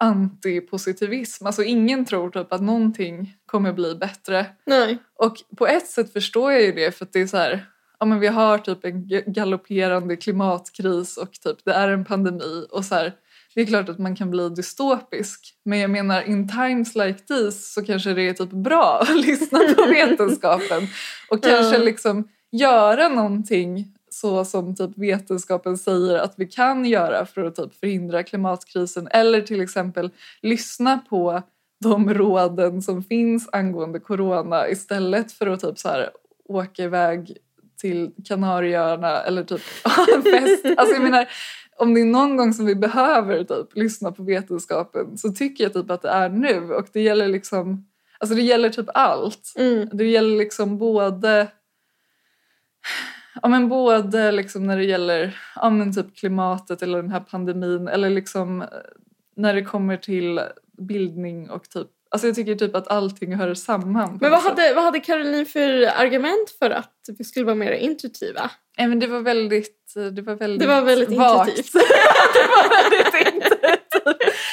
antipositivism. 0.00 1.46
Alltså 1.46 1.62
ingen 1.62 2.04
tror 2.04 2.30
typ 2.30 2.52
att 2.52 2.62
någonting 2.62 3.36
kommer 3.46 3.72
bli 3.72 3.94
bättre. 3.94 4.46
Nej. 4.66 4.98
Och 5.14 5.36
på 5.56 5.66
ett 5.66 5.86
sätt 5.86 6.12
förstår 6.12 6.52
jag 6.52 6.62
ju 6.62 6.72
det 6.72 6.92
för 6.92 7.04
att 7.04 7.12
det 7.12 7.20
är 7.20 7.26
så 7.26 7.36
här, 7.36 7.66
ja 8.00 8.06
men 8.06 8.20
vi 8.20 8.26
har 8.26 8.58
typ 8.58 8.84
en 8.84 9.08
galopperande 9.26 10.16
klimatkris 10.16 11.16
och 11.16 11.32
typ 11.32 11.64
det 11.64 11.72
är 11.72 11.88
en 11.88 12.04
pandemi 12.04 12.66
och 12.70 12.84
så 12.84 12.94
här, 12.94 13.12
det 13.54 13.60
är 13.60 13.66
klart 13.66 13.88
att 13.88 13.98
man 13.98 14.16
kan 14.16 14.30
bli 14.30 14.48
dystopisk. 14.48 15.54
Men 15.64 15.78
jag 15.78 15.90
menar 15.90 16.22
in 16.22 16.48
times 16.48 16.94
like 16.94 17.18
this 17.18 17.72
så 17.72 17.84
kanske 17.84 18.14
det 18.14 18.28
är 18.28 18.32
typ 18.32 18.50
bra 18.50 18.98
att 19.02 19.26
lyssna 19.26 19.58
på 19.58 19.86
vetenskapen 19.90 20.88
och 21.30 21.42
kanske 21.42 21.78
liksom 21.78 22.28
göra 22.52 23.08
någonting 23.08 23.94
så 24.10 24.44
som 24.44 24.76
typ 24.76 24.90
vetenskapen 24.98 25.78
säger 25.78 26.18
att 26.18 26.34
vi 26.36 26.46
kan 26.46 26.84
göra 26.84 27.26
för 27.26 27.44
att 27.44 27.56
typ 27.56 27.74
förhindra 27.80 28.22
klimatkrisen 28.22 29.08
eller 29.10 29.40
till 29.40 29.60
exempel 29.60 30.10
lyssna 30.42 30.98
på 31.10 31.42
de 31.80 32.14
råden 32.14 32.82
som 32.82 33.02
finns 33.02 33.48
angående 33.52 34.00
corona 34.00 34.68
istället 34.68 35.32
för 35.32 35.46
att 35.46 35.60
typ 35.60 35.78
så 35.78 35.88
här 35.88 36.10
åka 36.48 36.84
iväg 36.84 37.36
till 37.80 38.10
Kanarieöarna 38.24 39.22
eller 39.22 39.44
typ 39.44 39.60
en 40.14 40.22
fest. 40.22 40.66
Alltså 40.76 40.94
jag 40.94 41.02
menar, 41.02 41.28
om 41.76 41.94
det 41.94 42.00
är 42.00 42.04
någon 42.04 42.36
gång 42.36 42.52
som 42.52 42.66
vi 42.66 42.74
behöver 42.74 43.44
typ 43.44 43.76
lyssna 43.76 44.12
på 44.12 44.22
vetenskapen 44.22 45.18
så 45.18 45.32
tycker 45.32 45.64
jag 45.64 45.72
typ 45.72 45.90
att 45.90 46.02
det 46.02 46.08
är 46.08 46.28
nu 46.28 46.72
och 46.74 46.86
det 46.92 47.00
gäller 47.00 47.28
liksom 47.28 47.86
Alltså 48.18 48.34
det 48.34 48.42
gäller 48.42 48.70
typ 48.70 48.86
allt. 48.94 49.52
Mm. 49.56 49.88
Det 49.92 50.04
gäller 50.04 50.36
liksom 50.36 50.78
både 50.78 51.48
Ja 53.42 53.48
men 53.48 53.68
både 53.68 54.32
liksom 54.32 54.66
när 54.66 54.76
det 54.76 54.84
gäller 54.84 55.38
ja 55.56 55.70
men 55.70 55.94
typ 55.94 56.16
klimatet 56.16 56.82
eller 56.82 57.02
den 57.02 57.10
här 57.10 57.20
pandemin 57.20 57.88
eller 57.88 58.10
liksom 58.10 58.62
eh, 58.62 58.68
när 59.36 59.54
det 59.54 59.62
kommer 59.62 59.96
till 59.96 60.40
bildning 60.78 61.50
och 61.50 61.70
typ 61.70 61.88
Alltså 62.12 62.26
jag 62.26 62.36
tycker 62.36 62.54
typ 62.54 62.74
att 62.76 62.88
allting 62.88 63.34
hör 63.34 63.54
samman. 63.54 64.18
Men 64.20 64.30
vad 64.30 64.40
hade, 64.42 64.74
vad 64.74 64.84
hade 64.84 65.00
Caroline 65.00 65.46
för 65.46 65.86
argument 66.00 66.50
för 66.58 66.70
att 66.70 66.92
vi 67.18 67.24
skulle 67.24 67.44
vara 67.46 67.54
mer 67.54 67.72
intuitiva? 67.72 68.50
Nej 68.78 68.86
men 68.88 68.98
det 68.98 69.06
var 69.06 69.20
väldigt, 69.20 69.92
det 70.14 70.22
var 70.22 70.34
väldigt 70.34 70.60
Det 70.60 70.66
var 70.74 70.82
väldigt 70.82 71.18
vagt. 71.18 71.48
intuitivt. 71.48 71.72
det 72.34 72.46
var 72.48 72.68
väldigt 72.82 73.34
intuitivt. 73.34 73.80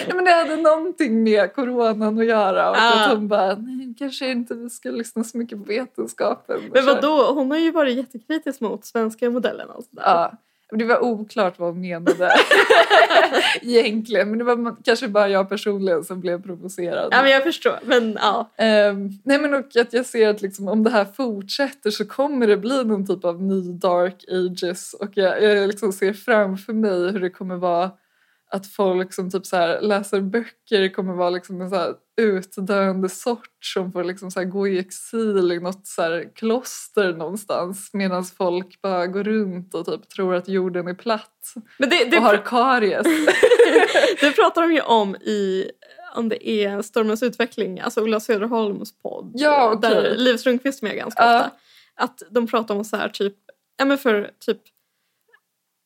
Nej, 0.07 0.15
men 0.15 0.25
det 0.25 0.31
hade 0.31 0.55
någonting 0.55 1.23
med 1.23 1.53
coronan 1.55 2.19
att 2.19 2.25
göra 2.25 2.69
och 2.69 2.75
Ah. 2.77 3.05
att 3.05 3.11
hon 3.13 3.27
bara, 3.27 3.55
nej 3.55 3.95
kanske 3.99 4.31
inte 4.31 4.53
vi 4.53 4.69
ska 4.69 4.89
lyssna 4.89 5.23
så 5.23 5.37
mycket 5.37 5.57
på 5.57 5.63
vetenskapen. 5.63 6.61
Men 6.73 6.85
vadå, 6.85 7.31
hon 7.33 7.51
har 7.51 7.57
ju 7.57 7.71
varit 7.71 7.95
jättekritisk 7.97 8.59
mot 8.61 8.85
svenska 8.85 9.29
modellen 9.29 9.69
och 9.69 9.83
sådär. 9.83 10.03
Ja, 10.05 10.31
det 10.73 10.85
var 10.85 11.03
oklart 11.03 11.59
vad 11.59 11.69
hon 11.69 11.81
menade 11.81 12.31
egentligen. 13.61 14.29
Men 14.29 14.39
det 14.39 14.45
var 14.45 14.83
kanske 14.83 15.07
bara 15.07 15.29
jag 15.29 15.49
personligen 15.49 16.03
som 16.03 16.21
blev 16.21 16.41
provocerad. 16.41 17.07
Ja 17.11 17.21
men 17.21 17.31
jag 17.31 17.43
förstår, 17.43 17.79
men 17.83 18.17
ja. 18.21 18.51
Ehm, 18.57 19.09
nej 19.23 19.39
men 19.39 19.53
och 19.53 19.75
att 19.75 19.93
jag 19.93 20.05
ser 20.05 20.29
att 20.29 20.41
liksom, 20.41 20.67
om 20.67 20.83
det 20.83 20.89
här 20.89 21.05
fortsätter 21.05 21.91
så 21.91 22.05
kommer 22.05 22.47
det 22.47 22.57
bli 22.57 22.83
någon 22.83 23.07
typ 23.07 23.25
av 23.25 23.43
ny 23.43 23.61
dark 23.73 24.25
ages 24.27 24.93
och 24.93 25.09
jag, 25.13 25.43
jag 25.43 25.67
liksom 25.67 25.93
ser 25.93 26.13
framför 26.13 26.73
mig 26.73 27.11
hur 27.11 27.19
det 27.19 27.29
kommer 27.29 27.55
vara 27.55 27.91
att 28.51 28.67
folk 28.67 29.13
som 29.13 29.31
typ 29.31 29.45
så 29.45 29.79
läser 29.81 30.21
böcker 30.21 30.93
kommer 30.93 31.13
vara 31.13 31.29
liksom 31.29 31.61
en 31.61 31.69
så 31.69 31.93
utdöende 32.17 33.09
sort 33.09 33.65
som 33.65 33.91
får 33.91 34.03
liksom 34.03 34.31
så 34.31 34.43
gå 34.43 34.67
i 34.67 34.79
exil 34.79 35.51
i 35.51 35.59
något 35.59 35.87
så 35.87 36.23
kloster 36.35 37.13
någonstans 37.13 37.89
medan 37.93 38.23
folk 38.25 38.81
bara 38.81 39.07
går 39.07 39.23
runt 39.23 39.73
och 39.73 39.85
typ 39.85 40.09
tror 40.09 40.35
att 40.35 40.47
jorden 40.47 40.87
är 40.87 40.93
platt 40.93 41.53
Men 41.77 41.89
det, 41.89 42.05
det, 42.11 42.17
och 42.17 42.23
har 42.23 42.45
karies. 42.45 43.03
det 44.21 44.31
pratar 44.31 44.61
de 44.61 44.73
ju 44.73 44.81
om 44.81 45.15
i 45.15 45.71
om 46.15 46.29
det 46.29 46.49
är 46.49 46.81
Stormens 46.81 47.23
utveckling, 47.23 47.79
alltså 47.79 48.01
Ola 48.01 48.19
Söderholms 48.19 48.97
podd. 49.01 49.31
Ja, 49.33 49.71
okej. 49.73 49.89
Där 49.91 50.15
Liv 50.17 50.37
Strömquist 50.37 50.83
är 50.83 50.87
med 50.87 50.95
ganska 50.97 51.23
Ja. 51.23 51.37
ofta. 51.39 51.51
Att 51.95 52.23
de 52.31 52.47
pratar 52.47 52.75
om 52.75 52.85
så 52.85 52.97
här 52.97 53.09
typ, 53.09 53.35
ja 53.77 53.85
men 53.85 53.97
för 53.97 54.31
typ 54.45 54.61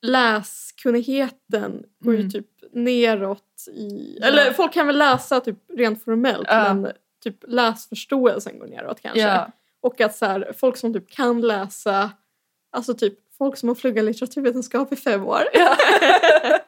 läskunnigheten 0.02 1.84
går 2.00 2.14
ju 2.14 2.20
Mm. 2.20 2.32
typ 2.32 2.48
neråt 2.74 3.68
i, 3.74 4.18
Ja. 4.22 4.28
eller 4.28 4.52
folk 4.54 4.74
kan 4.74 4.88
väl 4.88 4.98
läsa 4.98 5.40
typ 5.40 5.58
rent 5.78 6.04
formellt 6.04 6.48
Ja. 6.50 6.74
men 6.74 6.92
typ 7.24 7.38
läsförståelsen 7.48 8.60
går 8.60 8.68
neråt 8.68 9.02
kanske. 9.02 9.20
ja. 9.22 9.52
Och 9.82 10.02
att 10.02 10.16
så 10.16 10.26
här, 10.26 10.54
folk 10.58 10.78
som 10.78 10.94
typ 10.94 11.12
kan 11.12 11.42
läsa, 11.42 12.12
alltså 12.72 12.94
typ 12.94 13.14
folk 13.38 13.58
som 13.58 13.70
har 13.70 13.76
pluggat 13.76 14.06
litteraturvetenskap 14.06 14.94
i 14.94 14.96
fem 14.96 15.26
år. 15.28 15.42
Ja. 15.54 15.76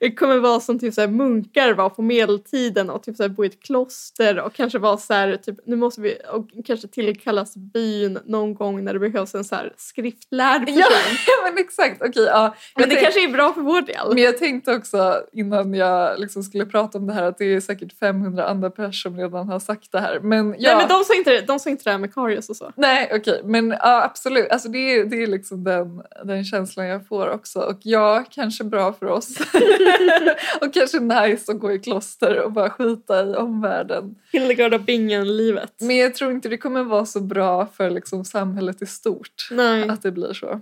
det 0.00 0.10
kommer 0.10 0.38
vara 0.38 0.60
som 0.60 0.78
typ 0.78 0.94
så 0.94 1.00
här 1.00 1.08
munkar 1.08 1.72
var 1.74 1.90
på 1.90 2.02
medeltiden 2.02 2.90
och 2.90 3.02
typ 3.02 3.16
så 3.16 3.22
här 3.22 3.28
bo 3.30 3.44
i 3.44 3.46
ett 3.46 3.62
kloster 3.62 4.40
och 4.40 4.52
kanske 4.54 4.78
vara 4.78 4.96
så 4.96 5.14
här, 5.14 5.36
typ, 5.36 5.56
nu 5.66 5.76
måste 5.76 6.00
vi, 6.00 6.18
och 6.32 6.48
kanske 6.66 6.88
tillkallas 6.88 7.56
byn 7.56 8.18
någon 8.24 8.54
gång 8.54 8.84
när 8.84 8.92
det 8.92 8.98
behövs 8.98 9.34
en 9.34 9.44
så 9.44 9.54
här 9.54 9.72
skriftlärd 9.76 10.66
person. 10.66 10.78
ja, 11.26 11.34
men 11.44 11.58
exakt. 11.58 12.02
Okej, 12.02 12.22
ja. 12.24 12.54
Men 12.74 12.82
Jag 12.82 12.88
det 12.90 12.94
tänk- 12.94 13.04
kanske 13.04 13.24
är 13.24 13.28
bra 13.32 13.52
för 13.52 13.60
vår 13.60 13.80
del. 13.82 14.08
Men 14.14 14.22
jag 14.22 14.38
tänkte 14.38 14.74
också 14.74 15.20
innan 15.32 15.74
jag 15.74 16.20
liksom 16.20 16.42
skulle 16.42 16.66
prata 16.66 16.98
om 16.98 17.06
det 17.06 17.12
här 17.12 17.22
att 17.22 17.38
det 17.38 17.44
är 17.54 17.60
säkert 17.60 17.98
500 17.98 18.44
andra 18.46 18.70
personer 18.70 18.92
som 19.04 19.16
redan 19.16 19.48
har 19.48 19.58
sagt 19.60 19.92
det 19.92 20.00
här. 20.00 20.20
Men 20.20 20.54
ja. 20.58 20.70
Nej 20.70 20.76
men 20.76 20.88
de 20.98 21.04
sa 21.04 21.14
inte, 21.14 21.40
de 21.40 21.58
sa 21.58 21.70
inte 21.70 21.84
det 21.84 21.90
här 21.90 21.98
med 21.98 22.14
Karius 22.14 22.48
och 22.50 22.56
så. 22.56 22.72
Nej 22.76 23.10
okej 23.14 23.40
men 23.44 23.70
ja, 23.70 24.02
absolut. 24.04 24.50
Alltså, 24.50 24.68
det, 24.68 24.78
är, 24.78 25.04
det 25.04 25.22
är 25.22 25.26
liksom 25.26 25.64
den, 25.64 26.02
den 26.24 26.44
känslan 26.44 26.86
jag 26.86 27.06
får 27.08 27.28
också. 27.30 27.60
Och 27.60 27.78
ja, 27.82 28.24
kanske 28.30 28.64
bra 28.64 28.92
för 28.92 29.06
oss. 29.06 29.28
och 30.60 30.74
kanske 30.74 31.00
nice 31.00 31.52
att 31.52 31.58
gå 31.60 31.72
i 31.72 31.78
kloster 31.78 32.40
och 32.40 32.52
bara 32.52 32.70
skita 32.70 33.26
i 33.30 33.34
omvärlden. 33.34 34.14
Hildegard 34.32 34.74
av 34.74 34.84
Bingen-livet. 34.84 35.72
Men 35.80 35.96
jag 35.96 36.14
tror 36.14 36.30
inte 36.32 36.48
det 36.48 36.56
kommer 36.58 36.82
vara 36.84 37.06
så 37.06 37.20
bra 37.20 37.66
för 37.66 37.90
liksom 37.90 38.24
samhället 38.24 38.82
i 38.82 38.86
stort. 38.86 39.48
Nej. 39.50 39.88
Att 39.88 40.02
det 40.02 40.12
blir 40.12 40.32
så. 40.32 40.60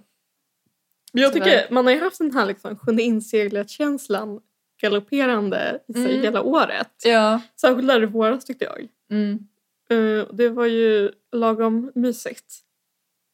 Men 1.13 1.23
jag 1.23 1.33
Tyvärr. 1.33 1.47
tycker 1.47 1.75
man 1.75 1.87
har 1.87 1.93
ju 1.93 2.01
haft 2.01 2.19
den 2.19 2.33
här 2.35 2.47
liksom 2.47 2.79
sjunde 2.79 3.03
inseglet-känslan 3.03 4.41
galopperande 4.83 5.79
i 5.89 5.93
sig 5.93 6.05
Mm. 6.11 6.23
hela 6.23 6.43
året. 6.43 6.91
Ja. 7.05 7.41
Särskilt 7.61 7.89
där 7.89 8.03
i 8.03 8.07
våras 8.07 8.45
tyckte 8.45 8.65
jag. 8.65 8.89
Mm, 9.11 9.39
Eh, 9.91 10.27
det 10.33 10.49
var 10.49 10.67
ju 10.67 11.11
lagom 11.33 11.93
mysigt. 11.95 12.55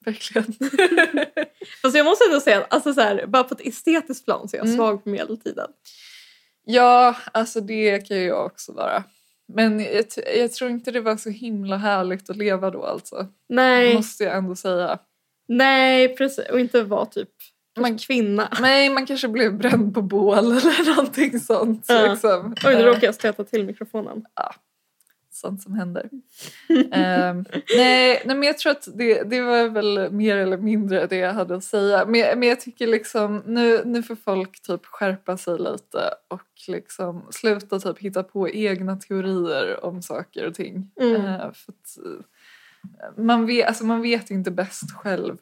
Verkligen. 0.05 0.52
Fast 1.83 1.97
jag 1.97 2.07
måste 2.07 2.25
ändå 2.25 2.40
säga 2.40 2.67
alltså 2.71 2.95
så 2.95 3.00
här, 3.00 3.26
bara 3.26 3.45
på 3.45 3.55
ett 3.55 3.67
estetiskt 3.67 4.25
plan 4.25 4.49
så 4.49 4.57
är 4.57 4.59
jag 4.59 4.67
Mm. 4.67 4.76
svag 4.76 5.02
för 5.02 5.11
medeltiden. 5.11 5.69
Ja, 6.64 7.17
alltså 7.33 7.61
det 7.61 8.09
kan 8.09 8.17
ju 8.17 8.23
jag 8.25 8.47
också 8.47 8.73
vara. 8.73 9.05
Men 9.55 9.81
jag, 9.81 10.05
jag 10.37 10.52
tror 10.52 10.71
inte 10.71 10.90
det 10.90 11.00
var 11.00 11.17
så 11.17 11.31
himla 11.31 11.76
härligt 11.76 12.31
att 12.31 12.37
leva 12.37 12.71
då 12.71 12.85
alltså. 12.85 13.26
Nej, 13.49 13.95
Måste 13.95 14.25
jag 14.25 14.37
ändå 14.37 14.55
säga. 14.57 14.99
nej 15.49 16.17
precis. 16.17 16.49
Och 16.50 16.61
inte 16.61 16.83
vara 16.83 17.07
typ 17.07 17.28
Man- 17.81 17.99
kvinna. 17.99 18.49
Nej, 18.61 18.90
man 18.90 19.07
kanske 19.07 19.28
blev 19.28 19.59
bränd 19.59 19.95
på 19.95 20.02
bål 20.02 20.38
eller 20.38 20.95
någonting 20.97 21.40
sånt. 21.40 21.85
Ja. 21.88 22.11
Liksom. 22.11 22.55
Oj, 22.64 22.75
nu 22.75 22.81
Eh, 22.81 22.85
råkade 22.85 23.07
jag 23.07 23.14
stöta 23.14 23.45
till 23.45 23.64
mikrofonen. 23.64 24.25
Sånt 25.38 25.62
som 25.62 25.75
händer. 25.75 26.09
Ehm, 26.92 27.45
nej, 27.76 28.23
nej, 28.25 28.37
men 28.37 28.42
jag 28.42 28.59
tror 28.59 28.73
att 28.73 28.88
det, 28.95 29.23
det 29.23 29.40
var 29.40 29.68
väl 29.68 30.12
mer 30.12 30.37
eller 30.37 30.59
mindre 30.59 31.07
det 31.07 31.16
jag 31.16 31.33
hade 31.33 31.57
att 31.57 31.64
säga. 31.64 32.04
Men, 32.07 32.38
men 32.38 32.49
jag 32.49 32.61
tycker 32.61 32.87
liksom 32.87 33.42
nu, 33.47 33.83
nu 33.85 34.02
får 34.02 34.16
folk 34.16 34.62
typ 34.62 34.87
skärpa 34.87 35.37
sig 35.37 35.59
lite 35.59 36.14
och 36.28 36.42
liksom 36.68 37.26
sluta 37.30 37.78
typ 37.78 37.99
hitta 37.99 38.23
på 38.23 38.49
egna 38.49 38.97
teorier 38.97 39.85
om 39.85 40.02
saker 40.02 40.47
och 40.47 40.54
ting. 40.54 40.90
Mm. 41.00 41.26
Eh, 41.26 41.38
för 41.38 41.73
att, 41.73 41.99
eh, 42.07 42.25
man, 43.16 43.47
vet, 43.47 43.66
alltså 43.68 43.85
man 43.85 44.02
vet 44.02 44.30
inte 44.30 44.50
bäst 44.50 44.92
själv. 44.92 45.37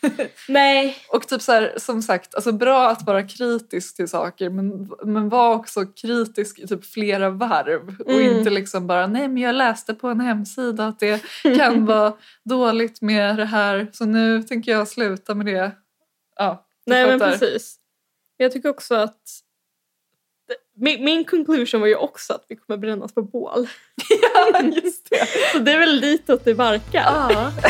Nej. 0.48 0.96
Och 1.08 1.28
typ 1.28 1.42
så 1.42 1.52
här, 1.52 1.74
som 1.76 2.02
sagt, 2.02 2.34
alltså 2.34 2.52
bra 2.52 2.88
att 2.90 3.06
vara 3.06 3.22
kritisk 3.22 3.96
till 3.96 4.08
saker 4.08 4.50
men, 4.50 4.90
men 5.04 5.28
var 5.28 5.54
också 5.54 5.86
kritisk 5.86 6.58
i 6.58 6.66
typ 6.66 6.84
flera 6.84 7.30
varv 7.30 7.96
och 8.06 8.12
Mm. 8.12 8.36
inte 8.38 8.50
liksom 8.50 8.86
bara 8.86 9.06
nej 9.06 9.28
men 9.28 9.42
jag 9.42 9.54
läste 9.54 9.94
på 9.94 10.08
en 10.08 10.20
hemsida 10.20 10.86
att 10.86 10.98
det 11.00 11.22
kan 11.56 11.86
vara 11.86 12.12
dåligt 12.44 13.00
med 13.02 13.36
det 13.36 13.44
här 13.44 13.88
så 13.92 14.04
nu 14.04 14.42
tänker 14.42 14.72
jag 14.72 14.88
sluta 14.88 15.34
med 15.34 15.46
det. 15.46 15.72
Ja, 16.36 16.66
Nej 16.86 17.06
men 17.06 17.18
fattar. 17.18 17.38
precis. 17.38 17.76
Jag 18.36 18.52
tycker 18.52 18.68
också 18.68 18.94
att 18.94 19.20
min, 20.82 21.04
min 21.04 21.24
conclusion 21.24 21.80
var 21.80 21.88
ju 21.88 21.96
också 21.96 22.32
att 22.32 22.44
vi 22.48 22.56
kommer 22.56 22.78
brännas 22.78 23.14
på 23.14 23.22
bål. 23.22 23.66
Ja, 24.22 24.62
just 24.82 25.10
det. 25.10 25.26
Så 25.52 25.58
det 25.58 25.72
är 25.72 25.78
väl 25.78 26.00
ditåt 26.00 26.44
det 26.44 26.54
barkar. 26.54 27.02
Ja. 27.04 27.52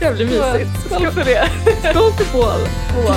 Det 0.00 0.14
blir 0.14 0.26
mysigt. 0.26 0.70
Skål 0.86 1.10
för 1.10 1.24
det. 1.24 1.48
Skål 1.90 2.12
för 2.12 2.32
bål. 2.32 2.60
bål. 2.94 3.16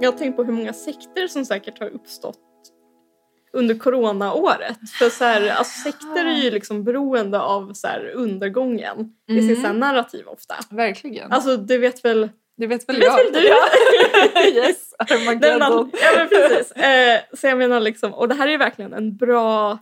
Jag 0.00 0.12
har 0.12 0.18
tänkt 0.18 0.36
på 0.36 0.44
hur 0.44 0.52
många 0.52 0.72
sekter 0.72 1.28
som 1.28 1.44
säkert 1.44 1.80
har 1.80 1.88
uppstått 1.88 2.47
under 3.52 3.74
coronaåret. 3.78 4.78
För 4.98 5.10
så 5.10 5.24
här, 5.24 5.48
alltså, 5.50 5.80
sekter 5.82 6.24
är 6.24 6.42
ju 6.42 6.50
liksom 6.50 6.84
beroende 6.84 7.40
av 7.40 7.72
så 7.72 7.86
här, 7.86 8.10
undergången 8.14 9.12
i 9.28 9.32
Mm. 9.32 9.48
sitt 9.48 9.60
så 9.60 9.66
här, 9.66 9.74
narrativ 9.74 10.26
ofta. 10.28 10.54
Verkligen. 10.70 11.32
Alltså 11.32 11.56
det 11.56 11.78
vet 11.78 12.04
väl 12.04 12.28
det 12.56 12.66
vet 12.66 12.88
väl 12.88 13.00
det 13.00 13.06
vet 13.06 13.18
jag. 13.18 13.24
väl 13.24 13.32
du? 13.42 13.48
Ja. 13.48 14.46
yes, 14.66 14.94
Armageddon. 14.98 15.90
ja 16.02 16.10
men 16.16 16.28
precis. 16.28 16.72
Eh, 16.72 17.20
så 17.32 17.46
jag 17.46 17.58
menar 17.58 17.80
liksom, 17.80 18.14
och 18.14 18.28
det 18.28 18.34
här 18.34 18.46
är 18.46 18.50
ju 18.52 18.58
verkligen 18.58 18.92
en 18.92 19.16
bra 19.16 19.78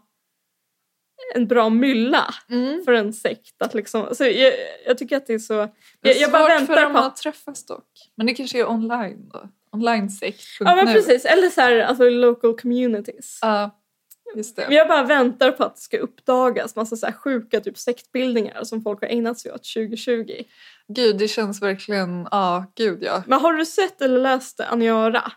en 1.35 1.46
bra 1.46 1.68
mylla 1.68 2.25
Mm. 2.50 2.85
för 2.85 2.92
en 2.92 3.12
sekt. 3.12 3.62
Att 3.62 3.75
liksom, 3.75 4.14
så 4.14 4.25
jag, 4.25 4.52
jag 4.87 4.99
tycker 4.99 5.16
att 5.16 5.26
det 5.26 5.35
är 5.35 5.38
så... 5.38 5.54
Det 6.02 6.11
är 6.11 6.14
Jag, 6.14 6.16
jag 6.16 6.32
bara 6.32 6.49
väntar 6.49 6.75
för 6.75 6.82
dem 6.82 6.92
på 6.92 6.99
att 6.99 7.16
träffas 7.16 7.66
dock. 7.66 7.88
Men 8.16 8.26
det 8.26 8.35
kanske 8.35 8.58
är 8.61 8.70
online 8.70 9.28
då? 9.32 9.49
Online-sekt. 9.76 10.45
Ja 10.61 10.75
men 10.76 10.87
precis, 10.87 11.25
eller 11.25 11.49
så 11.49 11.61
här, 11.61 11.78
alltså 11.78 12.04
local 12.04 12.56
communities. 12.56 13.38
Ja, 13.42 13.80
just 14.37 14.56
det. 14.56 14.66
Jag 14.71 14.88
bara 14.88 15.02
väntar 15.02 15.52
på 15.52 15.64
att 15.64 15.75
det 15.75 15.80
ska 15.80 15.99
uppdagas 15.99 16.76
massa 16.76 16.97
så 16.97 17.12
sjuka 17.12 17.61
typ 17.61 17.78
sektbildningar 17.78 18.64
som 18.64 18.83
folk 18.83 19.00
har 19.00 19.09
ägnat 19.09 19.38
sig 19.38 19.52
åt 19.52 19.64
2020. 19.75 20.42
Gud, 20.88 21.18
det 21.18 21.28
känns 21.28 21.62
verkligen... 21.62 22.28
Ja, 22.30 22.73
gud 22.75 23.02
ja. 23.02 23.23
Men 23.26 23.40
har 23.40 23.52
du 23.52 23.66
sett 23.66 24.02
eller 24.02 24.21
läst 24.21 24.61
Aniara? 24.61 25.33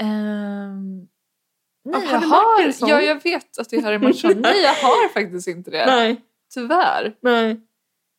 Um, 0.00 1.08
Av 1.94 2.02
nej, 2.02 2.08
jag 2.10 2.20
har... 2.20 2.74
Ja, 2.80 3.00
jag 3.02 3.22
vet 3.22 3.58
att 3.58 3.70
det 3.70 3.76
är 3.76 3.82
Harry 3.82 3.98
Martinson. 3.98 4.32
nej, 4.36 4.62
jag 4.62 4.74
har 4.74 5.08
faktiskt 5.08 5.48
inte 5.48 5.70
det. 5.70 5.86
Nej, 5.86 6.20
Tyvärr. 6.54 7.16
nej. 7.20 7.60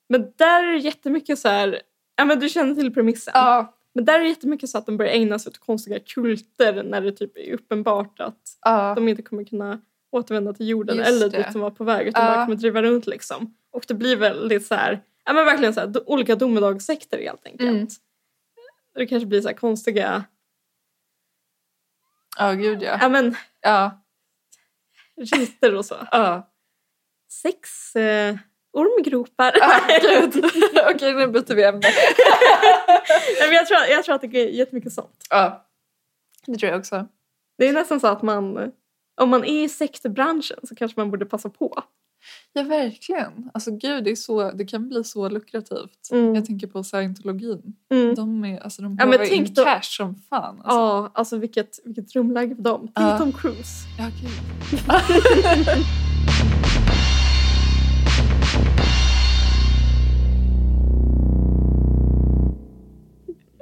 Men 0.10 0.34
där 0.38 0.64
är 0.64 0.72
det 0.72 0.78
jättemycket 0.78 1.40
så 1.40 1.50
här, 1.50 1.82
ja 2.16 2.26
men 2.26 2.40
du 2.40 2.50
känner 2.50 2.76
till 2.76 2.94
premissen. 2.94 3.32
Ja, 3.36 3.74
Men 3.94 4.06
där 4.06 4.20
är 4.20 4.24
det 4.24 4.30
jättemycket 4.30 4.70
så 4.70 4.78
att 4.78 4.86
de 4.86 4.98
börjar 4.98 5.12
ägna 5.14 5.40
sig 5.40 5.50
åt 5.50 5.58
konstiga 5.58 6.00
kulter 6.00 6.84
när 6.84 7.02
det 7.02 7.12
typ 7.12 7.38
är 7.38 7.54
uppenbart 7.54 8.20
att 8.20 8.58
ja. 8.62 8.96
de 8.96 9.08
inte 9.08 9.22
kommer 9.22 9.44
kunna 9.44 9.82
återvända 10.12 10.54
till 10.54 10.68
jorden 10.70 10.98
Just 10.98 11.10
eller 11.10 11.30
det. 11.30 11.38
dit 11.38 11.54
de 11.54 11.62
var 11.62 11.72
på 11.72 11.84
väg 11.84 12.08
utan 12.08 12.26
Ja. 12.26 12.32
bara 12.36 12.46
kommer 12.46 12.58
driva 12.58 12.82
runt 12.84 13.08
liksom. 13.08 13.56
Och 13.72 13.86
det 13.88 13.94
blir 13.94 14.16
väldigt 14.16 14.66
så 14.66 14.76
här, 14.76 15.04
ja 15.26 15.34
men 15.34 15.46
verkligen 15.46 15.74
så 15.74 15.80
här, 15.80 16.10
olika 16.10 16.36
domedagssekter 16.36 17.18
helt 17.22 17.46
enkelt. 17.46 17.70
Mm. 17.70 17.88
Det 18.96 19.06
kanske 19.06 19.26
blir 19.28 19.42
så 19.42 19.48
här 19.48 19.56
konstiga, 19.56 20.24
Ja, 22.38 22.52
gud 22.54 22.82
ja. 22.84 22.98
ja 23.02 23.10
men 23.10 23.36
Ja, 23.62 24.02
riter 25.36 25.76
och 25.76 25.86
så. 25.86 25.96
ja. 26.12 26.48
Sex 27.42 27.96
eh, 27.96 28.38
ormgropar. 28.74 29.54
Ah, 29.62 29.80
gud. 30.02 30.46
Okej, 30.96 31.14
nu 31.14 31.28
byter 31.28 31.56
vi 31.56 31.64
ämne. 31.64 31.82
Nej, 33.40 33.48
men 33.48 33.54
jag, 33.56 33.68
tror, 33.68 33.80
jag 33.90 34.04
tror 34.04 34.16
att 34.16 34.22
det 34.22 34.28
är 34.38 34.48
jättemycket 34.50 34.94
sånt. 34.94 35.26
Ja, 35.30 35.66
det 36.46 36.56
tror 36.58 36.72
jag 36.72 36.80
också. 36.80 37.08
Det 37.58 37.68
är 37.68 37.74
nästan 37.74 38.00
så 38.00 38.08
att 38.08 38.22
man, 38.22 38.72
om 39.22 39.30
man 39.30 39.44
är 39.46 39.64
i 39.64 39.70
sektbranschen 39.70 40.58
så 40.64 40.76
kanske 40.76 41.00
man 41.00 41.12
borde 41.12 41.26
passa 41.26 41.50
på. 41.50 41.84
Ja, 42.54 42.64
verkligen. 42.64 43.50
Alltså 43.54 43.72
gud, 43.72 44.04
det, 44.04 44.12
är 44.12 44.16
så, 44.16 44.52
det 44.52 44.66
kan 44.66 44.90
bli 44.90 45.04
så 45.04 45.30
lukrativt. 45.30 46.10
Mm. 46.12 46.36
Jag 46.36 46.46
tänker 46.46 46.68
på 46.68 46.84
scientologin. 46.84 47.62
Mm. 47.92 48.16
De, 48.16 48.46
är, 48.46 48.60
alltså, 48.60 48.82
de 48.82 48.96
Ja, 49.00 49.06
håvar 49.06 49.18
tänk 49.18 49.32
in 49.48 49.54
då- 49.54 49.64
cash 49.64 49.82
som 49.84 50.16
fan. 50.30 50.58
Alltså. 50.58 50.78
Ja, 50.78 51.12
alltså 51.14 51.38
vilket, 51.38 51.80
vilket 51.86 52.08
drömläge 52.14 52.56
för 52.56 52.64
dem. 52.64 52.92
Tänk 52.96 53.08
Ja. 53.10 53.18
Tom 53.18 53.32
Cruise. 53.34 53.86
Ja, 54.00 54.10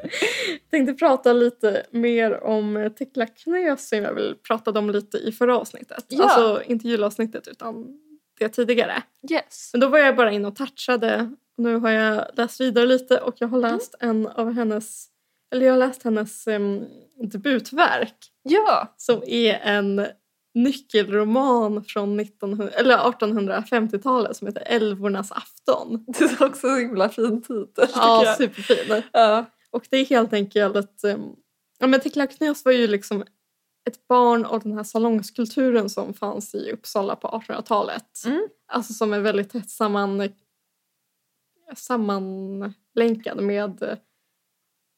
gud. 0.10 0.60
tänkte 0.72 0.94
prata 0.94 1.34
lite 1.34 1.86
mer 1.92 2.44
om 2.44 2.90
Tekla 3.00 3.26
Knös 3.26 3.90
som 3.90 3.98
jag 3.98 4.14
väl 4.14 4.36
pratade 4.36 4.80
om 4.80 4.90
lite 4.90 5.18
i 5.18 5.32
förra 5.32 5.58
avsnittet. 5.58 6.06
Ja. 6.08 6.24
Alltså 6.24 6.64
inte 6.72 6.88
julavsnittet 6.88 7.48
utan 7.48 8.00
det 8.40 8.50
tidigare. 8.50 9.04
Yes. 9.32 9.70
Men 9.74 9.82
då 9.82 9.88
var 9.88 10.00
jag 10.00 10.16
bara 10.16 10.32
inne 10.32 10.48
och 10.48 10.56
touchade. 10.56 11.30
Nu 11.58 11.76
har 11.76 11.90
jag 11.90 12.26
läst 12.34 12.62
vidare 12.62 12.86
lite 12.86 13.18
och 13.18 13.34
jag 13.38 13.48
har 13.48 13.60
läst 13.60 13.96
en 14.00 14.28
av 14.28 14.52
hennes, 14.54 15.08
eller 15.54 15.66
jag 15.66 15.74
har 15.74 15.80
läst 15.80 16.04
hennes 16.04 16.48
em, 16.48 16.86
debutverk 17.32 18.16
Ja. 18.44 18.94
som 18.98 19.24
är 19.28 19.60
en 19.64 20.06
nyckelroman 20.54 21.84
från 21.84 22.20
1900, 22.20 22.74
eller 22.74 22.98
1850-talet 22.98 24.38
som 24.38 24.48
heter 24.48 24.64
Älvornas 24.66 25.32
afton. 25.32 26.06
Det 26.08 26.26
är 26.26 26.44
också 26.46 26.68
en 26.68 26.80
himla 26.80 27.10
fin 27.10 27.42
titel. 27.42 27.88
Ja, 27.96 28.26
jag. 28.26 28.38
superfin. 28.38 29.04
ja. 29.12 29.46
Och 29.72 29.88
det 29.90 29.98
är 29.98 30.06
helt 30.06 30.34
enkelt 30.34 30.76
att 30.76 31.04
um, 31.04 31.36
ja, 31.80 31.88
men 31.88 32.00
Tekla 32.00 32.28
Knös 32.28 32.66
var 32.66 32.72
ju 32.72 32.88
liksom 32.88 33.22
ett 33.90 34.08
barn 34.08 34.46
av 34.46 34.60
den 34.60 34.74
här 34.74 34.84
salongskulturen 34.84 35.90
som 35.90 36.14
fanns 36.14 36.56
i 36.56 36.72
Uppsala 36.72 37.16
på 37.16 37.28
1800-talet. 37.28 38.26
Mm. 38.26 38.48
Alltså 38.68 38.94
som 38.94 39.14
är 39.14 39.20
väldigt 39.20 39.50
tätt 39.50 39.70
samman, 39.70 40.30
sammanlänkad 41.76 43.42
med 43.44 43.98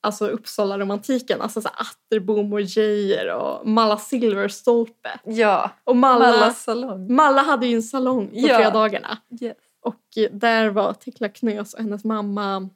alltså 0.04 0.28
Uppsala-romantiken. 0.28 1.42
Alltså 1.42 1.62
så 1.62 1.70
Atterbom 1.70 2.54
och 2.54 2.62
Geijer 2.62 3.36
och 3.36 3.68
Malla 3.68 3.98
Silverstolpe. 3.98 5.20
ja. 5.24 5.72
Och 5.84 5.96
Malla, 5.96 6.20
Malla 6.26 6.38
Malla, 6.40 6.54
salong. 6.54 7.18
hade 7.46 7.68
ju 7.68 7.76
en 7.76 7.84
salong 7.84 8.28
på 8.28 8.34
Ja. 8.36 8.58
fredagarna. 8.58 9.18
Yes. 9.42 9.58
Och 9.82 10.02
där 10.32 10.70
var 10.70 10.94
Tekla 10.94 11.30
Knös 11.30 11.74
och 11.74 11.80
hennes 11.80 12.04
mamma 12.04 12.70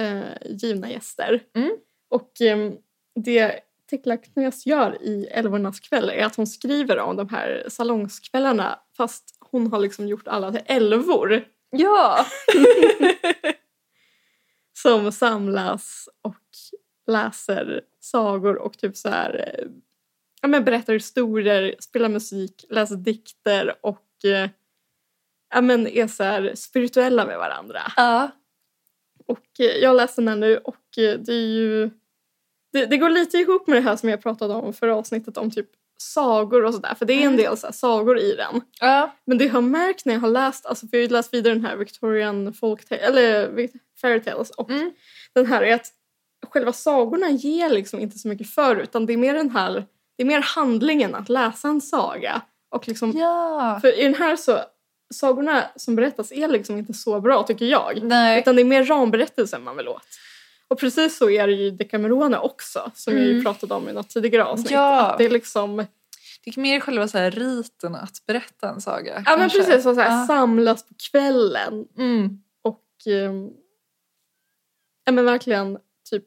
eh, 0.00 0.50
givna 0.50 0.90
gäster. 0.90 1.42
Mm. 1.56 1.76
Och 2.08 2.40
eh, 2.40 2.72
det 3.14 3.60
Tekla 3.90 4.16
Knös 4.16 4.66
gör 4.66 5.02
i 5.02 5.26
Älvornas 5.26 5.80
kväll 5.80 6.10
är 6.10 6.24
att 6.24 6.36
hon 6.36 6.46
skriver 6.46 6.98
om 6.98 7.16
de 7.16 7.28
här 7.28 7.64
salongskvällarna 7.68 8.78
fast 8.96 9.36
hon 9.40 9.72
har 9.72 9.78
liksom 9.78 10.08
gjort 10.08 10.28
alla 10.28 10.52
till 10.52 10.62
älvor 10.66 11.44
Ja. 11.70 12.26
som 14.72 15.12
samlas 15.12 16.08
och 16.22 16.36
läser 17.06 17.80
sagor 18.00 18.56
och 18.56 18.78
typ 18.78 18.96
så 18.96 19.08
här 19.08 19.54
eh, 19.58 19.64
ja, 20.42 20.48
men 20.48 20.64
berättar 20.64 20.92
historier, 20.92 21.74
spelar 21.78 22.08
musik, 22.08 22.64
läser 22.68 22.96
dikter 22.96 23.74
och 23.80 24.24
eh, 24.24 24.50
ja, 25.54 25.60
men 25.60 25.86
är 25.86 26.06
så 26.06 26.56
spirituella 26.56 27.26
med 27.26 27.38
varandra. 27.38 27.80
ja. 27.96 28.30
Och 29.30 29.60
eh, 29.60 29.66
jag 29.66 29.96
läser 29.96 30.22
den 30.22 30.28
här 30.28 30.36
nu 30.36 30.56
och 30.58 30.98
eh, 30.98 31.18
det 31.18 31.32
är 31.32 31.46
ju... 31.48 31.90
Det, 32.72 32.86
det 32.86 32.96
går 32.96 33.10
lite 33.10 33.36
ihop 33.36 33.66
med 33.66 33.76
det 33.76 33.80
här 33.80 33.96
som 33.96 34.08
jag 34.08 34.22
pratade 34.22 34.54
om 34.54 34.72
förra 34.72 34.96
avsnittet 34.96 35.36
om 35.36 35.50
typ 35.50 35.66
sagor 36.02 36.64
och 36.64 36.74
sådär. 36.74 36.94
För 36.94 37.06
det 37.06 37.12
är 37.12 37.16
en 37.20 37.22
Mm. 37.24 37.36
del 37.36 37.56
så 37.56 37.72
sagor 37.72 38.18
i 38.18 38.34
den. 38.34 38.60
Ja. 38.80 39.14
Men 39.24 39.38
det 39.38 39.44
jag 39.44 39.52
har 39.52 39.60
märkt 39.60 40.04
när 40.04 40.14
jag 40.14 40.20
har 40.20 40.28
läst, 40.28 40.66
alltså 40.66 40.86
för 40.86 40.96
jag 40.96 41.02
har 41.02 41.08
ju 41.08 41.12
läst 41.12 41.34
vidare 41.34 41.54
den 41.54 41.64
här 41.64 41.76
Victorian 41.76 42.52
folktale, 42.54 43.00
eller 43.00 43.68
fairy 44.00 44.20
tales 44.20 44.50
och 44.50 44.70
Mm. 44.70 44.92
den 45.34 45.46
här 45.46 45.62
är 45.62 45.74
att 45.74 45.86
själva 46.48 46.72
sagorna 46.72 47.30
ger 47.30 47.68
liksom 47.70 48.00
inte 48.00 48.18
så 48.18 48.28
mycket 48.28 48.50
för 48.50 48.76
utan 48.76 49.06
det 49.06 49.12
är 49.12 49.16
mer 49.16 49.34
den 49.34 49.50
här, 49.50 49.72
det 50.16 50.22
är 50.22 50.26
mer 50.26 50.40
handlingen 50.40 51.14
att 51.14 51.28
läsa 51.28 51.68
en 51.68 51.80
saga. 51.80 52.42
Och 52.74 52.88
liksom, 52.88 53.12
Ja. 53.16 53.78
för 53.80 53.98
i 54.00 54.02
den 54.02 54.14
här 54.14 54.36
så, 54.36 54.58
sagorna 55.14 55.64
som 55.76 55.96
berättas 55.96 56.32
är 56.32 56.48
liksom 56.48 56.78
inte 56.78 56.92
så 56.94 57.20
bra 57.20 57.42
tycker 57.42 57.64
jag. 57.66 58.02
Nej. 58.02 58.38
Utan 58.40 58.56
det 58.56 58.62
är 58.62 58.64
mer 58.64 58.84
ramberättelsen 58.84 59.62
man 59.64 59.76
vill 59.76 59.88
åt. 59.88 60.06
Och 60.68 60.78
precis 60.78 61.16
så 61.16 61.30
är 61.30 61.46
det 61.46 61.52
ju 61.52 61.64
i 61.66 61.70
Decamerone 61.70 62.38
också, 62.38 62.90
som 62.94 63.16
Mm. 63.16 63.42
pratade 63.44 63.74
om 63.74 63.88
i 63.88 63.92
något 63.92 64.08
tidigare 64.10 64.44
avsnitt. 64.44 64.70
Ja. 64.70 65.00
Att 65.10 65.18
det 65.18 65.24
är 65.24 65.30
liksom, 65.30 65.76
Det 66.44 66.56
är 66.56 66.60
mer 66.60 66.80
själva 66.80 67.08
så 67.08 67.18
här 67.18 67.30
riten 67.30 67.94
att 67.94 68.26
berätta 68.26 68.68
en 68.68 68.80
saga. 68.80 69.12
ja 69.26 69.30
men 69.36 69.38
kanske. 69.50 69.58
precis, 69.58 69.82
så, 69.82 69.94
här, 69.94 70.20
Ja. 70.20 70.26
samlas 70.26 70.82
på 70.88 70.94
kvällen 71.10 71.86
Mm. 71.98 72.42
och 72.62 72.84
ehm, 73.06 73.50
ja 75.04 75.12
men 75.12 75.24
verkligen 75.24 75.78
typ, 76.10 76.24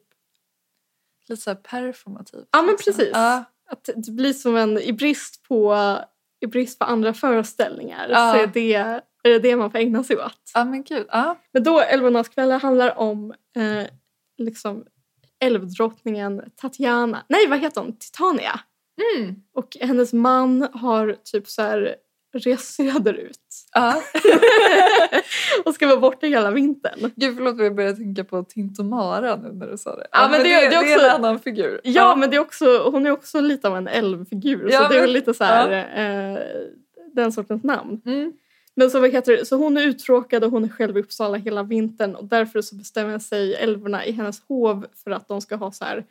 Lite 1.28 1.42
så 1.42 1.50
här 1.50 1.54
performativt. 1.56 2.48
ja 2.50 2.62
men 2.62 2.76
precis. 2.76 3.10
Ja. 3.12 3.44
Att 3.68 3.88
det 3.96 4.10
blir 4.12 4.32
som 4.32 4.56
en, 4.56 4.78
i 4.78 4.92
brist 4.92 5.42
på, 5.42 5.74
i 6.40 6.46
brist 6.46 6.78
på 6.78 6.84
andra 6.84 7.14
föreställningar 7.14 8.08
Ja. 8.10 8.32
så 8.34 8.38
är 8.42 8.46
det, 8.46 8.74
är 8.74 9.02
det 9.22 9.38
det 9.38 9.56
man 9.56 9.70
får 9.70 9.78
ägna 9.78 10.04
sig 10.04 10.16
åt. 10.16 10.50
ja 10.54 10.64
men 10.64 10.82
gud. 10.82 11.06
Ja. 11.10 11.38
Men 11.52 11.62
då 11.62 11.80
Älvornas 11.80 12.28
kvällar 12.28 12.60
handlar 12.60 12.98
om 12.98 13.30
eh, 13.56 13.86
liksom 14.38 14.84
älvdrottningen 15.40 16.42
Tatiana, 16.56 17.24
nej 17.28 17.46
vad 17.48 17.58
heter 17.58 17.80
hon, 17.80 17.96
Titania. 17.98 18.60
Mm. 19.16 19.34
Och 19.54 19.76
hennes 19.80 20.12
man 20.12 20.68
har 20.72 21.16
typ 21.24 21.48
så 21.48 21.62
här 21.62 21.96
rest 22.32 22.74
söderut 22.74 23.38
Ja. 23.72 24.02
och 25.64 25.74
ska 25.74 25.86
vara 25.86 26.00
borta 26.00 26.26
hela 26.26 26.50
vintern. 26.50 27.10
Gud 27.16 27.36
förlåt 27.36 27.56
men 27.56 27.64
jag 27.64 27.74
började 27.74 27.96
tänka 27.96 28.24
på 28.24 28.42
Tintomara 28.44 29.36
nu 29.36 29.52
när 29.52 29.66
du 29.66 29.76
sa 29.78 29.96
det. 29.96 30.06
Ja, 30.12 30.28
men 30.30 30.38
det- 30.42 30.44
det 30.48 30.54
är 30.54 30.70
det 30.70 30.76
är 30.76 30.94
också- 30.94 31.06
en 31.06 31.10
annan 31.14 31.38
figur. 31.38 31.80
Ja, 31.84 32.16
men 32.16 32.30
det 32.30 32.36
är 32.36 32.40
också, 32.40 32.78
hon 32.92 33.06
är 33.06 33.10
också 33.10 33.40
lite 33.40 33.68
av 33.68 33.76
en 33.76 33.88
älvfigur 33.88 34.68
Ja, 34.70 34.82
så 34.82 34.88
det 34.88 34.94
är 34.94 34.98
men- 34.98 35.00
väl 35.00 35.12
lite 35.12 35.34
så 35.34 35.44
här 35.44 35.70
eh, 36.32 36.38
den 37.12 37.32
sortens 37.32 37.64
namn. 37.64 38.00
Mm. 38.06 38.32
Men 38.76 38.90
så, 38.90 39.00
vad 39.00 39.10
heter 39.10 39.32
det? 39.36 39.46
så 39.46 39.56
hon 39.56 39.76
är 39.76 39.82
uttråkad 39.82 40.44
och 40.44 40.50
hon 40.50 40.64
är 40.64 40.68
själv 40.68 40.96
i 40.96 41.00
Uppsala 41.00 41.38
hela 41.38 41.62
vintern 41.62 42.14
och 42.14 42.24
därför 42.24 42.60
så 42.62 42.74
bestämmer 42.76 43.18
sig 43.18 43.54
älvorna 43.54 44.04
i 44.06 44.12
hennes 44.12 44.40
hov 44.48 44.86
för 45.04 45.10
att 45.10 45.28
de 45.28 45.40
ska 45.40 45.56
ha 45.56 45.72
så 45.72 45.84
här 45.84 46.04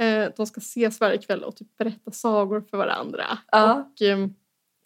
eh, 0.00 0.28
de 0.36 0.46
ska 0.46 0.58
ses 0.58 1.00
varje 1.00 1.18
kväll 1.18 1.44
och 1.44 1.56
typ 1.56 1.76
berätta 1.78 2.10
sagor 2.10 2.64
för 2.70 2.76
varandra. 2.76 3.24
Ja. 3.52 3.72
Och 3.74 4.02
eh, 4.02 4.18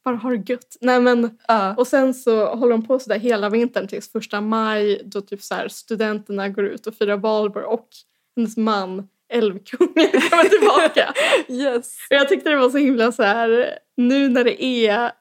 bara 0.06 0.16
ha 0.16 0.30
det 0.30 0.50
gött. 0.50 0.76
Nej 0.80 1.00
men 1.00 1.38
Ja. 1.48 1.74
Och 1.76 1.86
sen 1.86 2.14
så 2.14 2.54
håller 2.54 2.72
de 2.72 2.86
på 2.86 2.98
sådär 2.98 3.18
hela 3.18 3.50
vintern 3.50 3.88
tills 3.88 4.12
första 4.12 4.40
maj 4.40 5.02
då 5.04 5.20
typ 5.20 5.42
så 5.42 5.54
här 5.54 5.68
studenterna 5.68 6.48
går 6.48 6.64
ut 6.64 6.86
och 6.86 6.94
firar 6.94 7.16
valborg 7.16 7.64
och 7.64 7.88
hennes 8.36 8.56
man 8.56 9.08
Älvkungen 9.28 9.92
kommer 10.30 10.48
tillbaka. 10.48 11.14
Yes. 11.48 11.96
och 12.10 12.16
jag 12.16 12.28
tyckte 12.28 12.50
det 12.50 12.56
var 12.56 12.70
så 12.70 12.78
himla 12.78 13.12
så 13.12 13.22
här 13.22 13.78
nu 13.96 14.28
när 14.28 14.44
det 14.44 14.64
är 14.64 15.12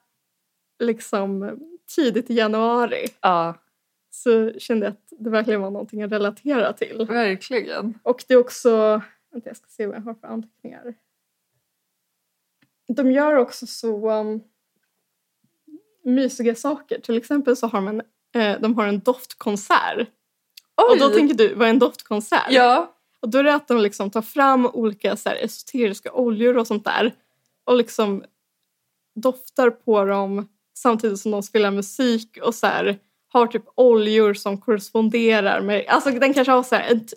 liksom 0.82 1.58
tidigt 1.96 2.30
i 2.30 2.34
januari 2.34 3.06
Ja, 3.20 3.54
så 4.10 4.52
kände 4.58 4.86
jag 4.86 4.92
att 4.92 5.12
det 5.24 5.30
verkligen 5.30 5.60
var 5.60 5.70
någonting 5.70 6.02
att 6.02 6.12
relatera 6.12 6.72
till. 6.72 7.06
verkligen. 7.08 7.98
Och 8.02 8.24
det 8.28 8.34
är 8.34 8.38
också, 8.38 9.02
Vänta, 9.32 9.50
jag 9.50 9.56
ska 9.56 9.66
se 9.68 9.86
vad 9.86 9.96
jag 9.96 10.00
har 10.00 10.14
för 10.14 10.26
anteckningar. 10.28 10.94
De 12.88 13.12
gör 13.12 13.34
också 13.36 13.66
så 13.66 14.10
um, 14.10 14.40
mysiga 16.06 16.54
saker. 16.54 17.00
Till 17.00 17.16
exempel 17.16 17.56
så 17.56 17.66
har 17.66 17.78
en, 17.78 18.02
eh, 18.34 18.60
de 18.60 18.74
har 18.74 18.86
en 18.86 19.00
doftkonsert. 19.00 20.08
Och 20.90 20.98
då 20.98 21.08
tänker 21.08 21.34
du, 21.34 21.54
vad 21.54 21.66
är 21.66 21.70
en 21.70 21.78
doftkonsert? 21.78 22.50
Ja. 22.50 22.92
Och 23.20 23.28
då 23.28 23.38
är 23.38 23.44
det 23.44 23.54
att 23.54 23.68
de 23.68 23.78
liksom 23.78 24.10
tar 24.10 24.22
fram 24.22 24.66
olika 24.66 25.16
så 25.16 25.28
här, 25.28 25.36
esoteriska 25.36 26.12
oljor 26.12 26.56
och 26.56 26.66
sånt 26.66 26.84
där 26.84 27.14
och 27.64 27.76
liksom 27.76 28.24
doftar 29.14 29.70
på 29.70 30.04
dem 30.04 30.48
samtidigt 30.74 31.20
som 31.20 31.30
de 31.30 31.42
spelar 31.42 31.70
musik 31.70 32.38
och 32.42 32.54
så 32.54 32.66
här, 32.66 32.98
har 33.28 33.46
typ 33.46 33.64
oljor 33.74 34.34
som 34.34 34.60
korresponderar 34.60 35.60
med... 35.60 35.84
Alltså 35.88 36.10
den 36.10 36.34
kanske 36.34 36.52
har 36.52 36.62
så 36.62 36.74
här, 36.74 36.92
ett, 36.92 37.12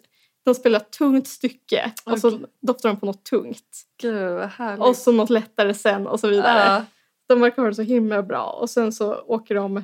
de 0.45 0.55
spelar 0.55 0.79
ett 0.79 0.91
tungt 0.91 1.27
stycke 1.27 1.91
och 2.05 2.19
så 2.19 2.39
doftar 2.61 2.89
de 2.89 2.99
på 2.99 3.05
något 3.05 3.23
tungt. 3.23 3.85
Gud. 4.01 4.49
Och 4.77 4.95
så 4.95 5.11
något 5.11 5.29
lättare 5.29 5.73
sen 5.73 6.07
och 6.07 6.19
så 6.19 6.27
vidare. 6.27 6.59
Ja. 6.59 6.85
De 7.29 7.41
verkar 7.41 7.61
ha 7.61 7.69
det 7.69 7.75
så 7.75 7.81
himla 7.81 8.23
bra. 8.23 8.49
Och 8.61 8.69
sen 8.69 8.91
så 8.91 9.15
åker 9.15 9.55
de 9.55 9.83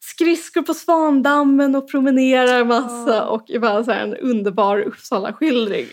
skridskor 0.00 0.62
på 0.62 0.74
Svandammen 0.74 1.74
och 1.74 1.90
promenerar 1.90 2.64
massa 2.64 3.14
Ja. 3.14 3.26
och 3.26 3.50
är 3.50 3.58
bara 3.58 3.84
så 3.84 3.90
en 3.90 4.16
underbar 4.16 4.78
Uppsala-skildring. 4.80 5.86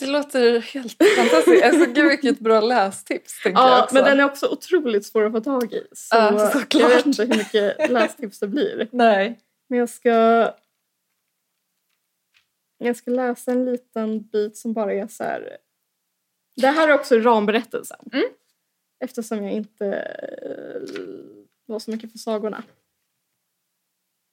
Det 0.00 0.06
låter 0.06 0.60
helt 0.60 1.02
fantastiskt. 1.16 1.64
Alltså, 1.64 1.90
gud 1.92 2.08
vilket 2.08 2.38
bra 2.38 2.60
lästips 2.60 3.40
Ja, 3.44 3.88
men 3.92 4.04
den 4.04 4.20
är 4.20 4.24
också 4.24 4.48
otroligt 4.48 5.06
svår 5.06 5.24
att 5.24 5.32
få 5.32 5.40
tag 5.40 5.72
i. 5.72 5.86
Så 5.92 6.16
Ja, 6.16 6.50
såklart. 6.52 6.82
jag 6.82 6.88
vet 6.88 7.06
inte 7.06 7.22
hur 7.24 7.36
mycket 7.36 7.90
lästips 7.90 8.38
det 8.38 8.48
blir. 8.48 8.88
Nej. 8.92 9.40
Men 9.68 9.78
jag 9.78 9.88
ska... 9.88 10.10
Jag 12.78 12.96
ska 12.96 13.10
läsa 13.10 13.50
en 13.50 13.64
liten 13.64 14.22
bit 14.22 14.56
som 14.56 14.72
bara 14.72 14.92
är 14.94 15.06
så 15.08 15.24
här... 15.24 15.56
Det 16.56 16.66
här 16.66 16.88
är 16.88 16.92
också 16.92 17.18
ramberättelsen. 17.18 17.98
Mm. 18.12 18.24
Eftersom 19.04 19.44
jag 19.44 19.52
inte 19.52 19.86
eh, 20.42 20.82
var 21.66 21.78
så 21.78 21.90
mycket 21.90 22.12
för 22.12 22.18
sagorna. 22.18 22.62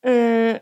Eh, 0.05 0.57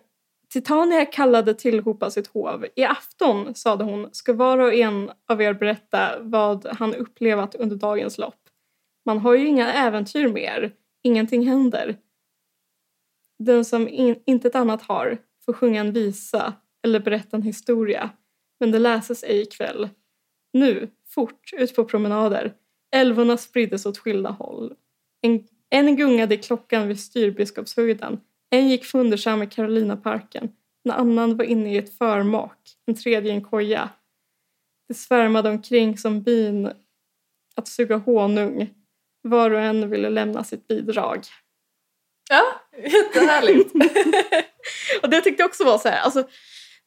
Titania 0.50 1.06
kallade 1.06 1.54
tillhopa 1.54 2.12
sitt 2.12 2.28
hov. 2.28 2.66
I 2.76 2.84
afton, 2.84 3.56
sade 3.56 3.84
hon, 3.84 4.10
ska 4.12 4.34
var 4.34 4.58
och 4.58 4.74
en 4.74 5.12
av 5.30 5.42
er 5.42 5.54
berätta 5.54 6.20
vad 6.20 6.66
han 6.66 6.96
upplevat 6.96 7.56
under 7.56 7.76
dagens 7.76 8.18
lopp. 8.18 8.50
Man 9.06 9.18
har 9.18 9.36
ju 9.36 9.48
inga 9.48 9.74
äventyr 9.74 10.28
mer. 10.28 10.74
Ingenting 11.04 11.48
händer. 11.48 11.98
Den 13.40 13.66
som 13.66 13.88
in, 13.88 14.16
inte 14.26 14.48
ett 14.48 14.56
annat 14.56 14.82
har 14.82 15.18
får 15.46 15.54
sjunga 15.54 15.82
en 15.82 15.92
visa 15.92 16.54
eller 16.84 17.00
berätta 17.00 17.38
en 17.38 17.44
historia. 17.44 18.10
Men 18.60 18.72
det 18.72 18.80
läses 18.80 19.24
ej 19.24 19.42
ikväll. 19.42 19.90
Nu, 20.54 20.90
fort, 21.08 21.54
ut 21.54 21.76
på 21.76 21.86
promenader. 21.86 22.54
Älvorna 22.96 23.38
spriddes 23.38 23.86
åt 23.86 23.98
skilda 23.98 24.30
håll. 24.30 24.74
En, 25.22 25.44
en 25.70 25.96
gungade 25.96 26.36
i 26.36 26.38
klockan 26.38 26.88
vid 26.88 27.00
styrbiskopshöjden. 27.00 28.20
En 28.50 28.70
gick 28.70 28.86
fundersam 28.86 29.44
i 29.44 29.48
Karolinaparken. 29.48 30.52
En 30.86 30.92
annan 30.92 31.38
var 31.38 31.46
inne 31.46 31.74
i 31.74 31.78
ett 31.78 31.98
förmak. 31.98 32.58
En 32.86 32.96
tredje 32.96 33.32
i 33.32 33.36
en 33.36 33.44
koja. 33.44 33.90
Det 34.88 34.94
svärmade 34.94 35.50
omkring 35.50 35.98
som 35.98 36.22
bin 36.22 36.72
att 37.56 37.68
suga 37.68 37.98
honung. 37.98 38.74
Var 39.22 39.52
och 39.52 39.62
en 39.62 39.90
ville 39.90 40.10
lämna 40.10 40.44
sitt 40.44 40.68
bidrag. 40.68 41.20
Ja, 42.30 42.44
jättehärligt. 42.78 43.72
Och 45.04 45.10
det 45.10 45.22
tyckte 45.22 45.44
jag 45.44 45.48
också 45.48 45.64
var 45.64 45.78
så 45.78 45.90
här, 45.90 46.02
alltså, 46.02 46.28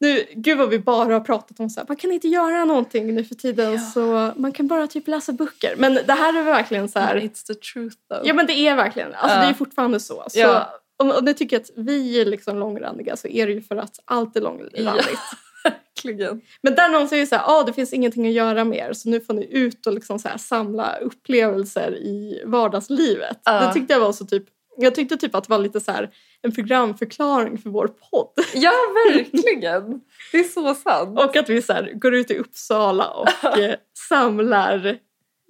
nu, 0.00 0.26
gud 0.34 0.58
vad 0.58 0.68
vi 0.68 0.78
bara 0.78 1.12
har 1.12 1.20
pratat 1.20 1.60
om 1.60 1.70
så 1.70 1.80
här, 1.80 1.86
man 1.88 1.96
kan 1.96 2.12
inte 2.12 2.28
göra 2.28 2.64
någonting 2.64 3.14
nu 3.14 3.24
för 3.24 3.34
tiden 3.34 3.72
Ja. 3.72 3.78
så 3.78 4.32
man 4.36 4.52
kan 4.52 4.66
bara 4.66 4.86
typ 4.86 5.08
läsa 5.08 5.32
böcker. 5.32 5.74
Men 5.78 5.94
det 5.94 6.12
här 6.12 6.38
är 6.40 6.42
verkligen 6.42 6.88
så 6.88 6.98
här, 6.98 7.16
It's 7.16 7.46
the 7.46 7.54
truth 7.54 7.96
though. 8.10 8.20
ja 8.28 8.34
men 8.34 8.46
det 8.46 8.52
är 8.52 8.76
verkligen, 8.76 9.14
alltså 9.14 9.36
Ja. 9.36 9.42
det 9.42 9.48
är 9.48 9.54
fortfarande 9.54 10.00
så. 10.00 10.24
så 10.28 10.38
Ja. 10.38 10.80
och, 10.98 11.16
och 11.16 11.24
nu 11.24 11.32
tycker 11.34 11.56
att 11.56 11.70
vi 11.76 12.20
är 12.20 12.24
liksom 12.26 12.58
långrandiga 12.58 13.16
så 13.16 13.28
är 13.28 13.46
det 13.46 13.52
ju 13.52 13.62
för 13.62 13.76
att 13.76 14.00
allt 14.04 14.36
är 14.36 14.40
långrandigt. 14.40 15.18
Verkligen. 15.64 16.40
Men 16.62 16.74
där 16.74 16.88
någon 16.88 17.08
säger 17.08 17.26
så 17.26 17.34
här, 17.36 17.44
ah, 17.46 17.62
det 17.62 17.72
finns 17.72 17.92
ingenting 17.92 18.26
att 18.26 18.32
göra 18.32 18.64
mer 18.64 18.92
så 18.92 19.08
nu 19.08 19.20
får 19.20 19.34
ni 19.34 19.48
ut 19.50 19.86
och 19.86 19.92
liksom 19.92 20.18
så 20.18 20.28
här, 20.28 20.38
samla 20.38 20.96
upplevelser 20.96 21.92
i 21.96 22.42
vardagslivet. 22.46 23.40
Ja. 23.44 23.60
Det 23.66 23.72
tyckte 23.72 23.92
jag 23.92 24.00
var 24.00 24.12
så 24.12 24.24
typ, 24.26 24.44
jag 24.76 24.94
tyckte 24.94 25.16
typ 25.16 25.34
att 25.34 25.44
det 25.44 25.50
var 25.50 25.58
lite 25.58 25.80
så 25.80 25.92
här 25.92 26.10
en 26.42 26.52
programförklaring 26.52 27.58
för 27.58 27.70
vår 27.70 27.88
podd. 28.10 28.32
Ja, 28.54 28.72
verkligen. 29.06 30.00
Det 30.32 30.38
är 30.38 30.44
så 30.44 30.74
sant. 30.74 31.18
Och 31.18 31.36
att 31.36 31.48
vi 31.48 31.62
så 31.62 31.72
här, 31.72 31.92
går 31.94 32.14
ut 32.14 32.30
i 32.30 32.38
Uppsala 32.38 33.08
och 33.10 33.28
eh, 33.58 33.74
samlar, 34.08 34.98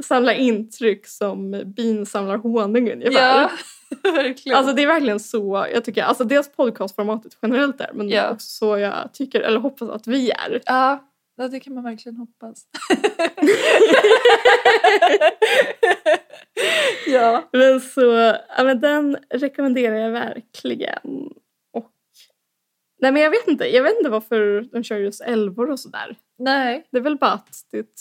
samlar 0.03 0.33
intryck 0.33 1.07
som 1.07 1.62
bin 1.77 2.07
samlar 2.07 2.37
honung 2.37 2.90
ungefär. 2.92 3.40
Ja, 3.40 3.51
verkligen. 4.12 4.59
Alltså 4.59 4.74
det 4.74 4.83
är 4.83 4.87
verkligen 4.87 5.20
så 5.20 5.66
jag 5.74 5.85
tycker, 5.85 6.03
alltså 6.03 6.24
dels 6.24 6.53
podcastformatet 6.53 7.33
generellt 7.42 7.81
är 7.81 7.90
men 7.94 8.09
det 8.09 8.14
Ja. 8.14 8.22
är 8.22 8.33
också 8.33 8.46
så 8.48 8.79
jag 8.79 8.94
tycker, 9.12 9.40
eller 9.40 9.61
hoppas 9.61 9.88
att 9.90 10.07
vi 10.07 10.31
är. 10.31 10.61
ja, 10.66 11.05
ja, 11.38 11.48
det 11.48 11.61
kan 11.61 11.74
man 11.74 11.85
verkligen 11.85 12.16
hoppas. 12.16 12.66
ja. 17.07 17.48
Men 17.53 17.81
så, 17.81 18.37
ja 18.57 18.64
men 18.64 18.81
den 18.81 19.16
rekommenderar 19.31 19.96
jag 19.96 20.11
verkligen. 20.11 21.33
Och, 21.72 21.92
nej 23.01 23.12
men 23.12 23.22
jag 23.22 23.31
vet 23.31 23.48
inte, 23.48 23.64
jag 23.64 23.83
vet 23.83 23.96
inte 23.98 24.11
varför 24.11 24.68
de 24.72 24.85
kör 24.85 24.98
just 24.98 25.20
älvor 25.20 25.70
och 25.70 25.81
sådär. 25.81 26.16
Nej. 26.38 26.88
Det 26.90 26.98
är 26.98 27.03
väl 27.03 27.18
bara 27.18 27.33
att 27.33 27.66
det 27.70 27.77
är 27.77 27.83
ett 27.83 28.01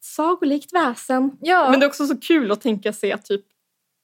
sagolikt 0.00 0.72
väsen. 0.72 1.36
Ja. 1.40 1.70
Men 1.70 1.80
det 1.80 1.86
är 1.86 1.88
också 1.88 2.06
så 2.06 2.16
kul 2.20 2.52
att 2.52 2.60
tänka 2.60 2.92
sig 2.92 3.12
att 3.12 3.24
typ, 3.24 3.44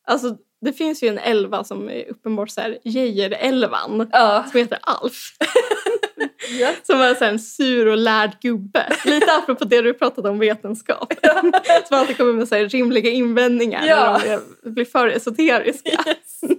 alltså 0.05 0.37
det 0.61 0.73
finns 0.73 1.03
ju 1.03 1.09
en 1.09 1.19
älva 1.19 1.65
som 1.65 1.91
är 1.91 2.09
uppenbart 2.09 2.51
så 2.51 2.61
här 2.61 2.79
Geijerälvan 2.85 4.09
ja. 4.13 4.45
som 4.51 4.61
heter 4.61 4.79
Alf. 4.83 5.37
ja. 6.61 6.73
Som 6.83 7.01
är 7.01 7.15
så 7.15 7.25
en 7.25 7.39
sur 7.39 7.87
och 7.87 7.97
lärd 7.97 8.31
gubbe. 8.41 8.87
Lite 9.05 9.33
apropå 9.33 9.65
det 9.65 9.81
du 9.81 9.95
pratade 9.95 10.29
om 10.29 10.39
vetenskap. 10.39 11.13
som 11.89 11.99
alltid 11.99 12.17
kommer 12.17 12.33
med 12.33 12.49
så 12.49 12.55
här 12.55 12.69
rimliga 12.69 13.11
invändningar 13.11 13.87
Ja. 13.87 14.21
när 14.27 14.41
de 14.63 14.71
blir 14.71 14.85
för 14.85 15.09
esoteriska. 15.09 15.91
Yes. 15.91 16.41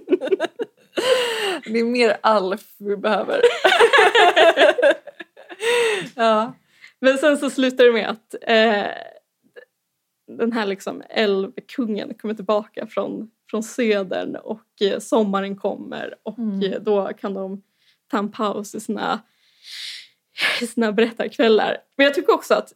Det 1.64 1.78
är 1.80 1.84
mer 1.84 2.16
Alf 2.20 2.60
vi 2.78 2.96
behöver. 2.96 3.40
ja. 6.16 6.52
Men 7.00 7.18
sen 7.18 7.38
så 7.38 7.50
slutar 7.50 7.84
det 7.84 7.92
med 7.92 8.08
att 8.10 8.34
eh, 8.42 8.86
den 10.38 10.52
här 10.52 10.66
liksom 10.66 11.02
älvkungen 11.10 12.14
kommer 12.14 12.34
tillbaka 12.34 12.86
från, 12.86 13.30
från 13.50 13.62
södern 13.62 14.36
och 14.36 14.82
eh, 14.82 14.98
sommaren 14.98 15.56
kommer 15.56 16.14
och 16.22 16.38
Mm. 16.38 16.72
eh, 16.72 16.80
då 16.80 17.10
kan 17.20 17.34
de 17.34 17.62
ta 18.10 18.18
en 18.18 18.32
paus 18.32 18.74
i 18.74 18.80
sina, 18.80 19.20
i 20.60 20.66
sina 20.66 20.92
berättarkvällar. 20.92 21.78
Men 21.96 22.04
jag 22.04 22.14
tycker 22.14 22.34
också 22.34 22.54
att 22.54 22.72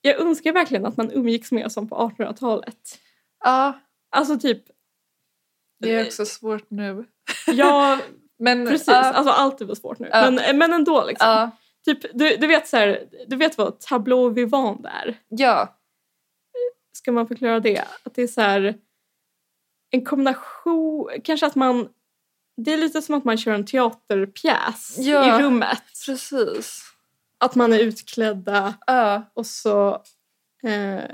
jag 0.00 0.20
önskar 0.20 0.52
verkligen 0.52 0.86
att 0.86 0.96
man 0.96 1.10
umgicks 1.12 1.52
mer 1.52 1.68
som 1.68 1.88
på 1.88 1.96
1800-talet. 1.96 2.98
ja, 3.44 3.80
Alltså 4.10 4.38
typ, 4.38 4.62
det 5.80 5.94
är 5.94 6.06
också 6.06 6.24
svårt 6.24 6.70
nu. 6.70 7.04
ja 7.46 7.98
Men, 8.38 8.66
precis, 8.66 8.88
ja, 8.88 9.12
alltså 9.12 9.32
allt 9.32 9.60
är 9.60 9.64
väl 9.64 9.76
svårt 9.76 9.98
nu. 9.98 10.08
Ja. 10.12 10.30
Men, 10.30 10.58
men 10.58 10.72
ändå 10.72 11.04
liksom. 11.04 11.28
ja, 11.28 11.50
Typ, 11.84 12.02
du, 12.14 12.36
du, 12.36 12.46
vet 12.46 12.68
så 12.68 12.76
här, 12.76 13.08
du 13.26 13.36
vet 13.36 13.58
vad 13.58 13.80
tableau 13.80 14.30
vivant 14.30 14.86
är? 14.86 15.18
ja, 15.28 15.76
ska 16.92 17.12
man 17.12 17.28
förklara 17.28 17.60
det? 17.60 17.84
Att 18.02 18.14
det 18.14 18.22
är 18.22 18.26
så 18.26 18.40
här 18.40 18.78
en 19.90 20.04
kombination, 20.04 21.10
kanske 21.24 21.46
att 21.46 21.54
man 21.54 21.88
det 22.64 22.72
är 22.72 22.76
lite 22.78 23.02
som 23.02 23.14
att 23.14 23.24
man 23.24 23.36
kör 23.38 23.52
en 23.52 23.66
teaterpjäs 23.66 24.96
Ja. 24.98 25.38
i 25.40 25.42
rummet. 25.42 25.82
precis. 26.06 26.82
Att 27.38 27.54
man 27.54 27.72
är 27.72 27.78
utklädda 27.78 28.74
Ja, 28.86 29.30
och 29.34 29.46
så 29.46 30.02
eh, 30.62 31.04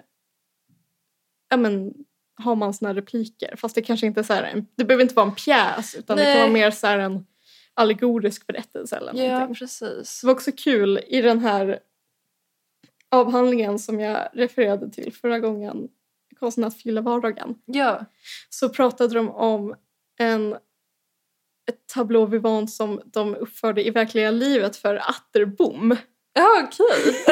ja, 1.49 1.57
men, 1.57 1.93
har 2.39 2.57
man 2.57 2.75
såna 2.75 2.95
repliker. 2.95 3.57
Fast 3.57 3.75
det 3.75 3.83
kanske 3.83 4.07
inte 4.07 4.21
är 4.21 4.25
så 4.25 4.33
här, 4.33 4.43
en, 4.43 4.67
det 4.77 4.85
behöver 4.85 5.03
inte 5.03 5.15
vara 5.15 5.27
en 5.27 5.35
pjäs 5.35 5.95
utan 5.95 6.17
det 6.17 6.23
Nej. 6.23 6.33
kan 6.35 6.43
vara 6.43 6.53
mer 6.53 6.71
så 6.71 6.87
här 6.87 6.99
en 6.99 7.27
allegorisk 7.75 8.47
berättelse 8.47 8.97
eller 8.97 9.15
ja 9.15 9.33
någonting. 9.33 9.55
precis. 9.55 10.21
Det 10.21 10.27
var 10.27 10.35
också 10.35 10.51
kul 10.57 11.01
i 11.07 11.21
den 11.23 11.41
här 11.41 11.79
avhandlingen 13.09 13.79
som 13.79 14.01
jag 14.01 14.29
refererade 14.33 14.91
till 14.91 15.13
förra 15.13 15.39
gången, 15.41 15.89
Konsten 16.41 16.65
att 16.65 16.77
fylla 16.83 17.01
vardagen, 17.01 17.55
Ja, 17.65 18.05
så 18.51 18.69
pratade 18.69 19.15
de 19.15 19.31
om 19.31 19.75
en, 20.19 20.57
ett 21.67 21.87
tableau 21.95 22.27
vivant 22.27 22.71
som 22.71 23.01
de 23.05 23.35
uppförde 23.35 23.87
i 23.87 23.91
verkliga 23.91 24.31
livet 24.31 24.77
för 24.77 24.95
Atterbom. 24.97 25.97
ja 26.35 26.49
okej. 26.65 27.25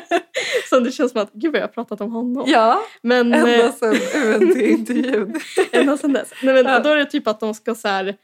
så 0.70 0.80
det 0.80 0.92
känns 0.92 1.12
som 1.12 1.20
att, 1.22 1.32
gud 1.32 1.52
vad 1.52 1.60
jag 1.60 1.66
har 1.66 1.72
pratat 1.72 2.00
om 2.00 2.12
honom. 2.12 2.44
Ja, 2.46 2.82
Men, 3.02 3.34
ända 3.34 3.64
eh, 3.64 3.72
sedan 3.72 3.94
UNT-intervjun. 4.24 5.40
ända 5.72 5.96
sedan 5.96 6.12
dess. 6.12 6.30
Nej, 6.42 6.54
men, 6.54 6.72
Ja. 6.72 6.78
Då 6.80 6.90
är 6.90 6.96
det 6.96 7.04
typ 7.06 7.26
att 7.26 7.40
de 7.40 7.54
ska 7.54 7.74
så 7.74 7.88
här, 7.88 8.16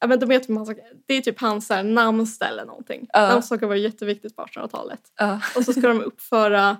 Ja, 0.00 0.06
men 0.06 0.18
de 0.18 0.30
heter 0.30 0.52
massa, 0.52 0.74
det 1.06 1.14
är 1.14 1.20
typ 1.20 1.40
hans 1.40 1.66
så 1.66 1.74
här, 1.74 1.82
namnsdag 1.82 2.48
eller 2.48 2.64
någonting. 2.64 3.06
Ja. 3.12 3.28
Namnsdagar 3.28 3.68
var 3.68 3.74
jätteviktigt 3.74 4.36
på 4.36 4.42
1800-talet. 4.42 5.00
Ja. 5.18 5.40
Och 5.56 5.64
så 5.64 5.72
ska 5.72 5.88
de 5.88 6.00
uppföra 6.00 6.76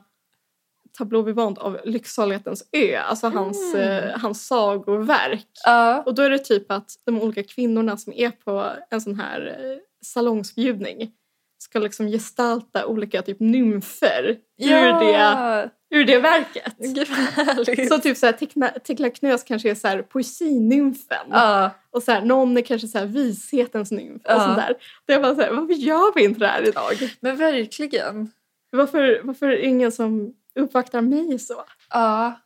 Tableau 0.98 1.22
vivant 1.22 1.58
av 1.58 1.78
Lycksalighetens 1.84 2.64
ö, 2.72 2.96
alltså 2.98 3.28
hans, 3.28 3.74
Mm. 3.74 4.04
eh, 4.08 4.18
hans 4.18 4.46
sagoverk. 4.46 5.46
Ja. 5.64 6.02
Och 6.06 6.14
då 6.14 6.22
är 6.22 6.30
det 6.30 6.38
typ 6.38 6.70
att 6.72 6.90
de 7.06 7.22
olika 7.22 7.42
kvinnorna 7.42 7.96
som 7.96 8.12
är 8.12 8.30
på 8.30 8.66
en 8.90 9.00
sån 9.00 9.14
här 9.20 9.46
eh, 9.60 9.78
salongsbjudning 10.06 11.10
ska 11.58 11.78
liksom 11.78 12.06
gestalta 12.08 12.86
olika 12.86 13.22
typ 13.22 13.40
nymfer 13.40 14.36
ur, 14.58 15.00
det, 15.00 15.70
ur 15.90 16.04
det 16.04 16.18
verket. 16.18 16.74
Gud. 16.78 17.88
Så 17.88 17.98
typ 17.98 18.16
så 18.16 18.26
här, 18.26 18.32
Tekla- 18.80 19.10
Knös 19.10 19.42
kanske 19.44 19.70
är 19.70 19.74
så 19.74 19.88
här 19.88 20.02
poesinymfen 20.02 21.26
Ja. 21.30 21.70
och 21.90 22.02
så 22.02 22.12
här, 22.12 22.22
någon 22.22 22.56
är 22.56 22.62
kanske 22.62 22.88
så 22.88 22.98
här 22.98 23.06
vishetens 23.06 23.90
nymf 23.90 24.22
och 24.24 24.30
Ja. 24.30 24.40
sånt 24.44 24.56
där. 24.56 24.74
Det 25.06 25.12
är 25.12 25.20
bara 25.20 25.34
så 25.34 25.40
här, 25.40 25.50
varför 25.52 25.74
gör 25.74 26.14
vi 26.14 26.24
inte 26.24 26.40
det 26.40 26.46
här 26.46 26.68
idag? 26.68 26.92
Men 27.20 27.36
verkligen. 27.36 28.30
Varför, 28.72 29.20
varför 29.24 29.46
är 29.46 29.50
det 29.50 29.66
ingen 29.66 29.92
som 29.92 30.34
uppvaktar 30.58 31.00
mig 31.00 31.38
så? 31.38 31.64
Ja. 31.90 32.40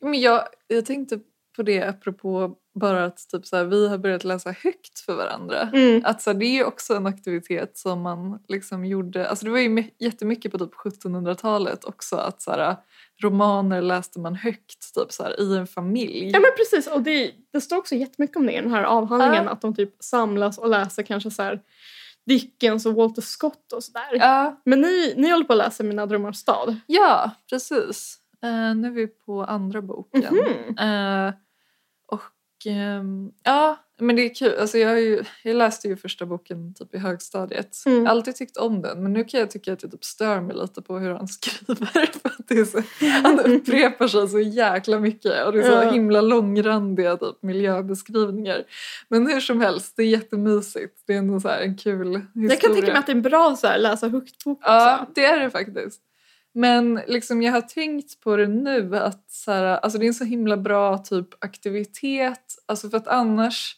Men 0.00 0.20
jag, 0.20 0.44
jag 0.66 0.86
tänkte 0.86 1.18
på 1.56 1.62
det 1.62 1.82
apropå 1.82 2.56
bara 2.74 3.04
att 3.04 3.28
typ 3.28 3.46
så 3.46 3.56
här, 3.56 3.64
vi 3.64 3.88
har 3.88 3.98
börjat 3.98 4.24
läsa 4.24 4.50
högt 4.64 5.00
för 5.00 5.14
varandra. 5.14 5.60
Mm. 5.72 6.02
Att 6.04 6.22
så 6.22 6.30
här, 6.30 6.38
det 6.38 6.46
är 6.46 6.54
ju 6.54 6.64
också 6.64 6.94
en 6.94 7.06
aktivitet 7.06 7.78
som 7.78 8.02
man 8.02 8.38
liksom 8.48 8.84
gjorde, 8.84 9.28
alltså 9.28 9.44
det 9.44 9.50
var 9.50 9.58
ju 9.58 9.68
my- 9.68 9.90
jättemycket 9.98 10.52
på 10.52 10.58
typ 10.58 10.74
1700-talet 10.74 11.84
också 11.84 12.16
att 12.16 12.42
så 12.42 12.50
här, 12.50 12.76
romaner 13.22 13.82
läste 13.82 14.20
man 14.20 14.34
högt 14.34 14.94
typ 14.94 15.12
så 15.12 15.28
i 15.38 15.56
en 15.56 15.66
familj. 15.66 16.30
Ja 16.32 16.40
men 16.40 16.50
precis 16.56 16.86
och 16.92 17.02
det, 17.02 17.32
det 17.52 17.60
står 17.60 17.76
också 17.76 17.94
jättemycket 17.94 18.36
om 18.36 18.46
det 18.46 18.52
i 18.52 18.60
den 18.60 18.70
här 18.70 18.82
avhandlingen 18.82 19.44
Ja. 19.44 19.50
att 19.50 19.60
de 19.60 19.74
typ 19.74 19.94
samlas 20.00 20.58
och 20.58 20.68
läser 20.68 21.02
kanske 21.02 21.30
så 21.30 21.42
här 21.42 21.60
Dickens 22.26 22.86
och 22.86 22.94
Walter 22.94 23.22
Scott 23.22 23.72
och 23.72 23.84
sådär. 23.84 24.08
Ja, 24.12 24.60
Men 24.64 24.80
ni, 24.80 25.14
ni 25.16 25.30
håller 25.30 25.44
på 25.44 25.52
att 25.52 25.58
läsa 25.58 25.82
Mina 25.82 26.06
drömmars 26.06 26.36
stad. 26.36 26.76
ja 26.86 27.30
precis. 27.50 28.18
Eh, 28.42 28.74
nu 28.74 28.88
är 28.88 28.90
vi 28.90 29.06
på 29.06 29.44
andra 29.44 29.82
boken. 29.82 30.34
Mhm. 30.34 30.78
Eh, 30.78 31.32
och 32.06 32.66
ehm, 32.66 33.32
ja, 33.42 33.76
men 33.98 34.16
det 34.16 34.22
är 34.22 34.34
kul. 34.34 34.58
Alltså 34.60 34.78
jag, 34.78 35.00
ju, 35.00 35.22
jag 35.44 35.56
läste 35.56 35.88
ju 35.88 35.96
första 35.96 36.26
boken 36.26 36.74
typ 36.74 36.94
i 36.94 36.98
högstadiet. 36.98 37.76
Mm. 37.86 37.98
Jag 37.98 38.04
har 38.04 38.10
alltid 38.10 38.36
tyckt 38.36 38.56
om 38.56 38.82
den 38.82 39.02
men 39.02 39.12
nu 39.12 39.24
kan 39.24 39.40
jag 39.40 39.50
tycka 39.50 39.72
att 39.72 39.82
jag 39.82 39.92
typ 39.92 40.04
stör 40.04 40.40
mig 40.40 40.56
lite 40.56 40.82
på 40.82 40.98
hur 40.98 41.10
han 41.14 41.28
skriver. 41.38 42.10
Att 42.60 42.68
så, 42.68 42.82
han 43.22 43.40
upprepar 43.40 44.08
sig 44.08 44.28
så 44.28 44.40
jäkla 44.40 44.98
mycket 45.00 45.46
och 45.46 45.52
det 45.52 45.58
är 45.58 45.62
så 45.62 45.86
Ja. 45.86 45.90
himla 45.90 46.20
långrandiga 46.20 47.16
typ, 47.16 47.42
miljöbeskrivningar. 47.42 48.64
Men 49.08 49.26
hur 49.26 49.40
som 49.40 49.60
helst, 49.60 49.96
det 49.96 50.02
är 50.02 50.06
jättemysigt. 50.06 51.02
Det 51.06 51.14
är 51.14 51.18
ändå 51.18 51.40
så 51.40 51.48
en 51.48 51.76
kul 51.76 52.06
historia. 52.06 52.26
Jag 52.50 52.60
kan 52.60 52.72
tänka 52.72 52.86
mig 52.86 52.96
att 52.96 53.06
det 53.06 53.12
är 53.12 53.16
en 53.16 53.22
bra 53.22 53.56
så 53.56 53.66
här, 53.66 53.78
läsa 53.78 54.08
högt-bok 54.08 54.58
Ja, 54.62 54.94
också. 55.00 55.12
det 55.14 55.24
är 55.24 55.40
det 55.40 55.50
faktiskt. 55.50 56.00
Men 56.54 57.00
liksom 57.06 57.42
jag 57.42 57.52
har 57.52 57.60
tänkt 57.60 58.20
på 58.20 58.36
det 58.36 58.46
nu 58.46 58.96
att 58.96 59.30
så 59.30 59.52
här, 59.52 59.64
alltså 59.64 59.98
det 59.98 60.04
är 60.04 60.08
en 60.08 60.14
så 60.14 60.24
himla 60.24 60.56
bra 60.56 60.98
typ 60.98 61.44
aktivitet. 61.44 62.54
Alltså 62.66 62.90
för 62.90 62.96
att 62.96 63.08
annars... 63.08 63.76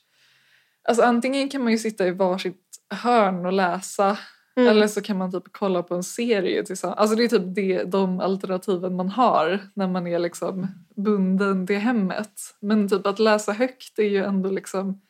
Alltså 0.88 1.02
antingen 1.02 1.48
kan 1.48 1.62
man 1.62 1.72
ju 1.72 1.78
sitta 1.78 2.06
i 2.06 2.10
varsitt 2.10 2.60
hörn 2.90 3.46
och 3.46 3.52
läsa 3.52 4.18
Mm. 4.56 4.68
eller 4.70 4.86
så 4.86 5.02
kan 5.02 5.18
man 5.18 5.32
typ 5.32 5.42
kolla 5.52 5.82
på 5.82 5.94
en 5.94 6.02
serie 6.02 6.64
tillsammans. 6.64 6.98
Alltså 6.98 7.16
det 7.16 7.24
är 7.24 7.28
typ 7.28 7.54
det, 7.54 7.84
de 7.84 8.20
alternativen 8.20 8.96
man 8.96 9.08
har 9.08 9.60
när 9.74 9.88
man 9.88 10.06
är 10.06 10.18
liksom 10.18 10.66
bunden 10.96 11.66
till 11.66 11.78
hemmet. 11.78 12.32
Men 12.60 12.88
typ 12.88 13.06
att 13.06 13.18
läsa 13.18 13.52
högt 13.52 13.98
är 13.98 14.08
ju 14.08 14.24
ändå 14.24 14.50
liksom 14.50 15.00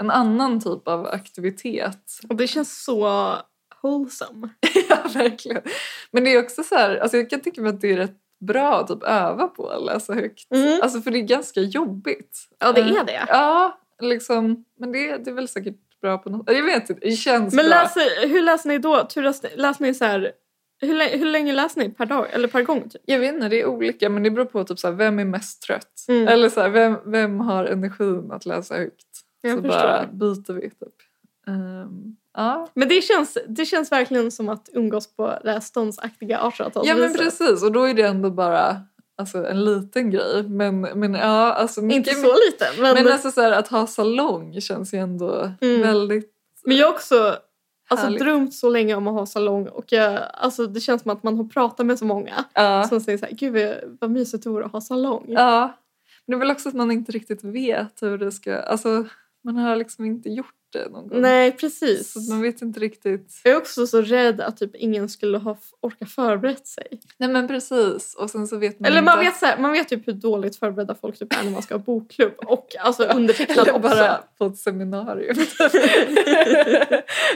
en 0.00 0.10
annan 0.10 0.60
typ 0.60 0.88
av 0.88 1.06
aktivitet. 1.06 2.20
Och 2.28 2.36
det 2.36 2.46
känns 2.46 2.84
så 2.84 3.32
wholesome. 3.82 4.48
Ja, 4.88 4.98
verkligen. 5.14 5.62
Men 6.10 6.24
det 6.24 6.30
är 6.34 6.42
också 6.42 6.62
så 6.62 6.74
här, 6.74 6.96
alltså 6.96 7.16
jag 7.16 7.30
kan 7.30 7.40
tycka 7.40 7.68
att 7.68 7.80
det 7.80 7.92
är 7.92 7.96
rätt 7.96 8.16
bra 8.40 8.80
att 8.80 8.88
typ 8.88 9.02
öva 9.02 9.48
på 9.48 9.68
att 9.68 9.84
läsa 9.84 10.14
högt. 10.14 10.52
Mm. 10.54 10.80
Alltså 10.82 11.00
för 11.00 11.10
det 11.10 11.18
är 11.18 11.22
ganska 11.22 11.60
jobbigt. 11.60 12.38
Ja 12.58 12.72
det 12.72 12.80
Eh, 12.80 13.00
är 13.00 13.04
det. 13.04 13.24
Ja, 13.28 13.78
liksom. 14.00 14.64
Men 14.78 14.92
det, 14.92 15.16
det 15.16 15.30
är 15.30 15.34
väl 15.34 15.48
säkert 15.48 15.76
bra 16.02 16.18
på 16.18 16.30
något 16.30 16.50
Jag 16.50 16.62
vet 16.62 16.90
inte, 16.90 17.08
det 17.08 17.16
känns 17.16 17.54
Men 17.54 17.66
bra. 17.66 17.74
läser, 17.74 18.28
hur 18.28 18.42
läser 18.42 18.68
ni 18.68 18.78
då? 18.78 19.04
Turas, 19.04 19.42
läser 19.54 19.82
ni 19.82 19.94
så 19.94 20.04
här, 20.04 20.32
hur, 20.80 21.18
hur 21.18 21.26
länge 21.26 21.52
läser 21.52 21.80
ni 21.80 21.88
per 21.88 22.06
dag 22.06 22.26
eller 22.32 22.48
per 22.48 22.62
gång? 22.62 22.88
Typ? 22.88 23.02
Jag 23.04 23.18
vet 23.18 23.34
inte, 23.34 23.48
det 23.48 23.60
är 23.60 23.66
olika 23.66 24.08
men 24.08 24.22
det 24.22 24.30
beror 24.30 24.44
på 24.44 24.64
typ 24.64 24.78
så 24.78 24.88
här, 24.88 24.94
vem 24.94 25.18
är 25.18 25.24
mest 25.24 25.62
trött. 25.62 26.04
Mm. 26.08 26.28
Eller 26.28 26.48
så 26.48 26.60
här, 26.60 26.68
vem, 26.68 26.96
vem 27.04 27.40
har 27.40 27.64
energin 27.64 28.32
att 28.32 28.46
läsa 28.46 28.76
högt. 28.76 29.06
Jag 29.40 29.56
så 29.56 29.62
förstår. 29.62 29.78
bara 29.78 30.06
byter 30.12 30.52
vi 30.52 30.70
typ. 30.70 30.94
Ehm, 31.46 32.16
ja. 32.34 32.68
Men 32.74 32.88
det 32.88 33.00
känns, 33.00 33.38
det 33.48 33.64
känns 33.64 33.92
verkligen 33.92 34.30
som 34.30 34.48
att 34.48 34.68
umgås 34.72 35.16
på 35.16 35.38
läsståndsaktiga 35.44 36.38
1800-talsvisor. 36.38 36.86
ja 36.86 36.94
men 36.94 37.14
precis 37.14 37.62
och 37.62 37.72
då 37.72 37.84
är 37.84 37.94
det 37.94 38.02
ändå 38.02 38.30
bara 38.30 38.80
alltså, 39.22 39.46
en 39.46 39.64
liten 39.64 40.10
grej. 40.10 40.42
Men, 40.48 40.80
men 40.80 41.14
ja, 41.14 41.52
alltså 41.52 41.82
mycket, 41.82 41.96
Inte 42.08 42.20
så 42.20 42.34
lite. 42.50 42.66
Men, 42.82 42.94
Men 42.94 43.04
men, 43.04 43.12
alltså 43.12 43.30
så 43.30 43.40
här, 43.40 43.52
att 43.52 43.68
ha 43.68 43.86
salong 43.86 44.60
känns 44.60 44.94
ju 44.94 44.98
ändå 44.98 45.52
Mm. 45.60 45.80
väldigt 45.82 46.28
jag 46.64 46.86
har 46.86 46.92
också 46.92 47.36
alltså, 47.90 48.06
härligt. 48.06 48.20
drömt 48.22 48.54
så 48.54 48.68
länge 48.68 48.94
om 48.94 49.06
att 49.06 49.14
ha 49.14 49.26
salong 49.26 49.66
och 49.68 49.84
jag, 49.92 50.20
alltså, 50.34 50.66
det 50.66 50.80
känns 50.80 51.02
som 51.02 51.10
att 51.10 51.22
man 51.22 51.36
har 51.36 51.44
pratat 51.44 51.86
med 51.86 51.98
så 51.98 52.04
många 52.04 52.44
Ja. 52.54 52.84
som 52.88 53.00
säger 53.00 53.18
så 53.18 53.26
här, 53.26 53.32
gud 53.32 53.74
vad 54.00 54.10
mysigt 54.10 54.44
det 54.44 54.50
vore 54.50 54.64
att 54.64 54.72
ha 54.72 54.80
salong. 54.80 55.24
ja. 55.28 55.72
Men 56.26 56.32
det 56.32 56.36
är 56.36 56.46
väl 56.46 56.50
också 56.56 56.68
att 56.68 56.74
man 56.74 56.90
inte 56.90 57.12
riktigt 57.12 57.44
vet 57.44 58.02
hur 58.02 58.18
det 58.18 58.32
ska... 58.32 58.56
Alltså, 58.56 59.04
man 59.44 59.56
har 59.56 59.76
liksom 59.76 60.04
inte 60.04 60.28
gjort 60.28 60.54
det 60.72 60.88
någon 60.88 61.08
gång. 61.08 61.20
Nej 61.20 61.52
precis. 61.52 62.12
Så 62.12 62.32
man 62.32 62.42
vet 62.42 62.62
inte 62.62 62.80
riktigt. 62.80 63.40
Jag 63.44 63.52
är 63.52 63.56
också 63.56 63.86
så 63.86 64.02
rädd 64.02 64.40
att 64.40 64.56
typ 64.56 64.74
ingen 64.74 65.08
skulle 65.08 65.38
ha 65.38 65.56
orkat 65.80 66.10
förberett 66.10 66.66
sig. 66.66 67.00
Nej 67.16 67.28
men 67.28 67.48
precis. 67.48 68.14
Och 68.14 68.30
sen 68.30 68.46
så 68.46 68.56
vet 68.56 68.80
man 68.80 68.86
Eller 68.86 68.98
inte... 68.98 69.10
man 69.10 69.18
vet, 69.24 69.36
så 69.36 69.46
här, 69.46 69.58
man 69.58 69.72
vet 69.72 69.88
typ 69.88 70.08
hur 70.08 70.12
dåligt 70.12 70.56
förberedda 70.56 70.94
folk 70.94 71.18
typ 71.18 71.32
är 71.32 71.44
när 71.44 71.50
man 71.50 71.62
ska 71.62 71.74
ha 71.74 71.82
bokklubb 71.82 72.34
och 72.36 72.66
alltså 72.80 73.04
undertecknad 73.04 73.58
Eller 73.68 73.76
också. 73.76 73.88
bara 73.88 74.20
på 74.38 74.46
ett 74.46 74.58
seminarium. 74.58 75.36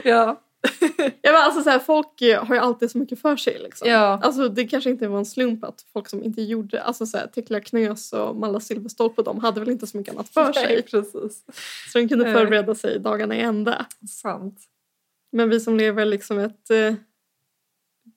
ja. 0.05 0.40
Ja, 1.22 1.33
men 1.33 1.42
alltså 1.42 1.62
så 1.62 1.70
här, 1.70 1.79
folk 1.79 2.20
har 2.20 2.55
ju 2.55 2.61
alltid 2.61 2.90
så 2.90 2.98
mycket 2.98 3.20
för 3.20 3.37
sig. 3.37 3.59
Liksom. 3.59 3.88
ja. 3.88 4.20
Alltså, 4.22 4.48
det 4.48 4.66
kanske 4.66 4.90
inte 4.90 5.09
var 5.09 5.18
en 5.18 5.26
slump 5.26 5.64
att 5.64 5.85
folk 5.92 6.09
som 6.09 6.22
inte 6.22 6.42
gjorde, 6.42 6.83
alltså 6.83 7.07
så 7.07 7.18
här, 7.18 7.26
Tekla 7.26 7.61
Knös 7.61 8.12
och 8.12 8.37
Malla 8.37 8.61
Silverstolpe 8.61 9.22
de 9.22 9.40
hade 9.40 9.61
väl 9.61 9.68
inte 9.68 9.87
så 9.87 9.96
mycket 9.96 10.14
annat 10.14 10.29
för 10.29 10.44
Nej, 10.55 10.55
sig. 10.55 10.83
precis. 10.83 11.44
Så 11.92 11.98
de 11.98 12.09
kunde 12.09 12.24
Nej. 12.24 12.35
förbereda 12.35 12.74
sig 12.74 12.98
dagarna 12.98 13.37
i 13.37 13.40
ända. 13.40 13.87
Sant. 14.09 14.61
Men 15.33 15.50
vi 15.50 15.61
som 15.61 15.76
lever 15.76 16.05
liksom 16.05 16.38
ett 16.38 16.70
eh, 16.70 16.94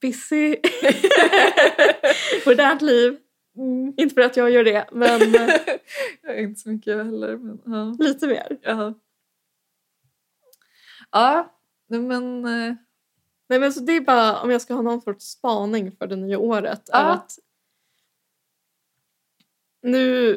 busy, 0.02 0.56
modernt 2.46 2.82
liv. 2.82 3.18
Mm. 3.58 3.94
Inte 3.98 4.16
för 4.16 4.22
att 4.22 4.38
jag 4.38 4.52
gör 4.52 4.64
det, 4.64 4.86
men 4.92 5.36
eh, 5.36 5.50
jag 6.22 6.42
inte 6.42 6.60
så 6.60 6.70
mycket 6.70 7.06
heller. 7.06 7.38
Men, 7.38 7.62
ja. 7.66 8.06
lite 8.06 8.28
mer. 8.28 8.58
Ja. 8.62 8.94
Ja, 11.12 11.59
nej 11.90 12.00
men... 12.00 12.46
eh, 12.46 12.76
Nej 13.52 13.60
men 13.60 13.74
så 13.74 13.80
det 13.80 13.92
är 13.96 14.02
bara 14.02 14.42
om 14.42 14.52
jag 14.52 14.62
ska 14.62 14.74
ha 14.74 14.82
någon 14.82 15.02
sorts 15.02 15.26
spaning 15.26 15.92
för 15.92 16.08
det 16.08 16.16
nya 16.16 16.40
året. 16.40 16.90
Är 16.90 17.02
Ja. 17.04 17.14
att 17.14 17.40
nu 19.82 20.30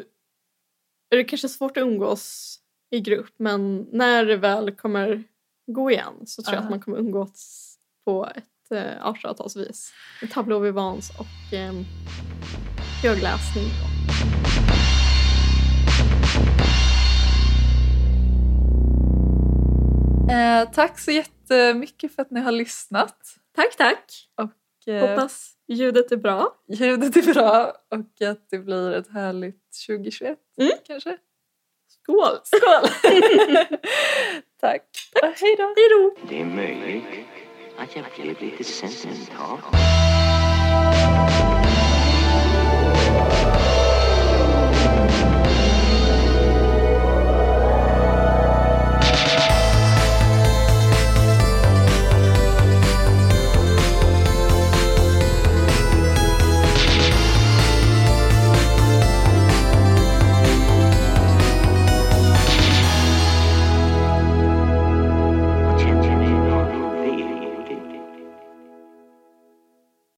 är 1.10 1.16
det 1.16 1.24
kanske 1.24 1.48
svårt 1.48 1.76
att 1.76 1.82
umgås 1.82 2.58
i 2.90 3.00
grupp 3.00 3.34
men 3.36 3.86
när 3.92 4.24
det 4.24 4.36
väl 4.36 4.70
kommer 4.72 5.24
gå 5.66 5.90
igen 5.90 6.26
så 6.26 6.42
tror 6.42 6.54
jag 6.54 6.60
Ja. 6.62 6.64
att 6.64 6.70
man 6.70 6.80
kommer 6.80 6.98
umgås 6.98 7.68
på 8.04 8.26
ett 8.36 8.70
eh, 8.70 9.06
1800-talsvis. 9.06 9.90
Med 10.20 10.30
tableau 10.30 10.58
vivance 10.60 11.12
och 11.18 11.54
eh, 11.54 11.72
högläsning. 13.02 13.66
Eh, 20.30 20.68
tack 20.72 20.98
så 20.98 21.10
jättemycket 21.56 22.14
för 22.14 22.22
att 22.22 22.30
ni 22.30 22.40
har 22.40 22.52
lyssnat. 22.52 23.16
Tack 23.56 23.76
tack! 23.76 24.28
Och, 24.36 24.88
eh, 24.92 25.08
Hoppas 25.10 25.50
ljudet 25.68 26.12
är 26.12 26.16
bra. 26.16 26.54
ljudet 26.68 27.16
är 27.16 27.34
bra 27.34 27.72
och 27.90 28.26
att 28.28 28.50
det 28.50 28.58
blir 28.58 28.92
ett 28.92 29.08
härligt 29.12 29.60
2021 29.86 30.38
Mm. 30.58 30.72
kanske. 30.86 31.16
Skål! 31.88 32.38
Skål! 32.44 32.88
tack. 34.60 34.82
Tack. 35.20 35.40
Hej 35.40 35.56
då. 35.58 35.62
Hej 35.76 35.88
då! 35.90 36.16
Det 36.28 36.40
är 36.40 36.44
möjligt 36.44 37.04
att 37.78 37.96
jag 37.96 38.04
blev 38.16 38.40
lite 38.42 38.64
sentimental. 38.64 39.58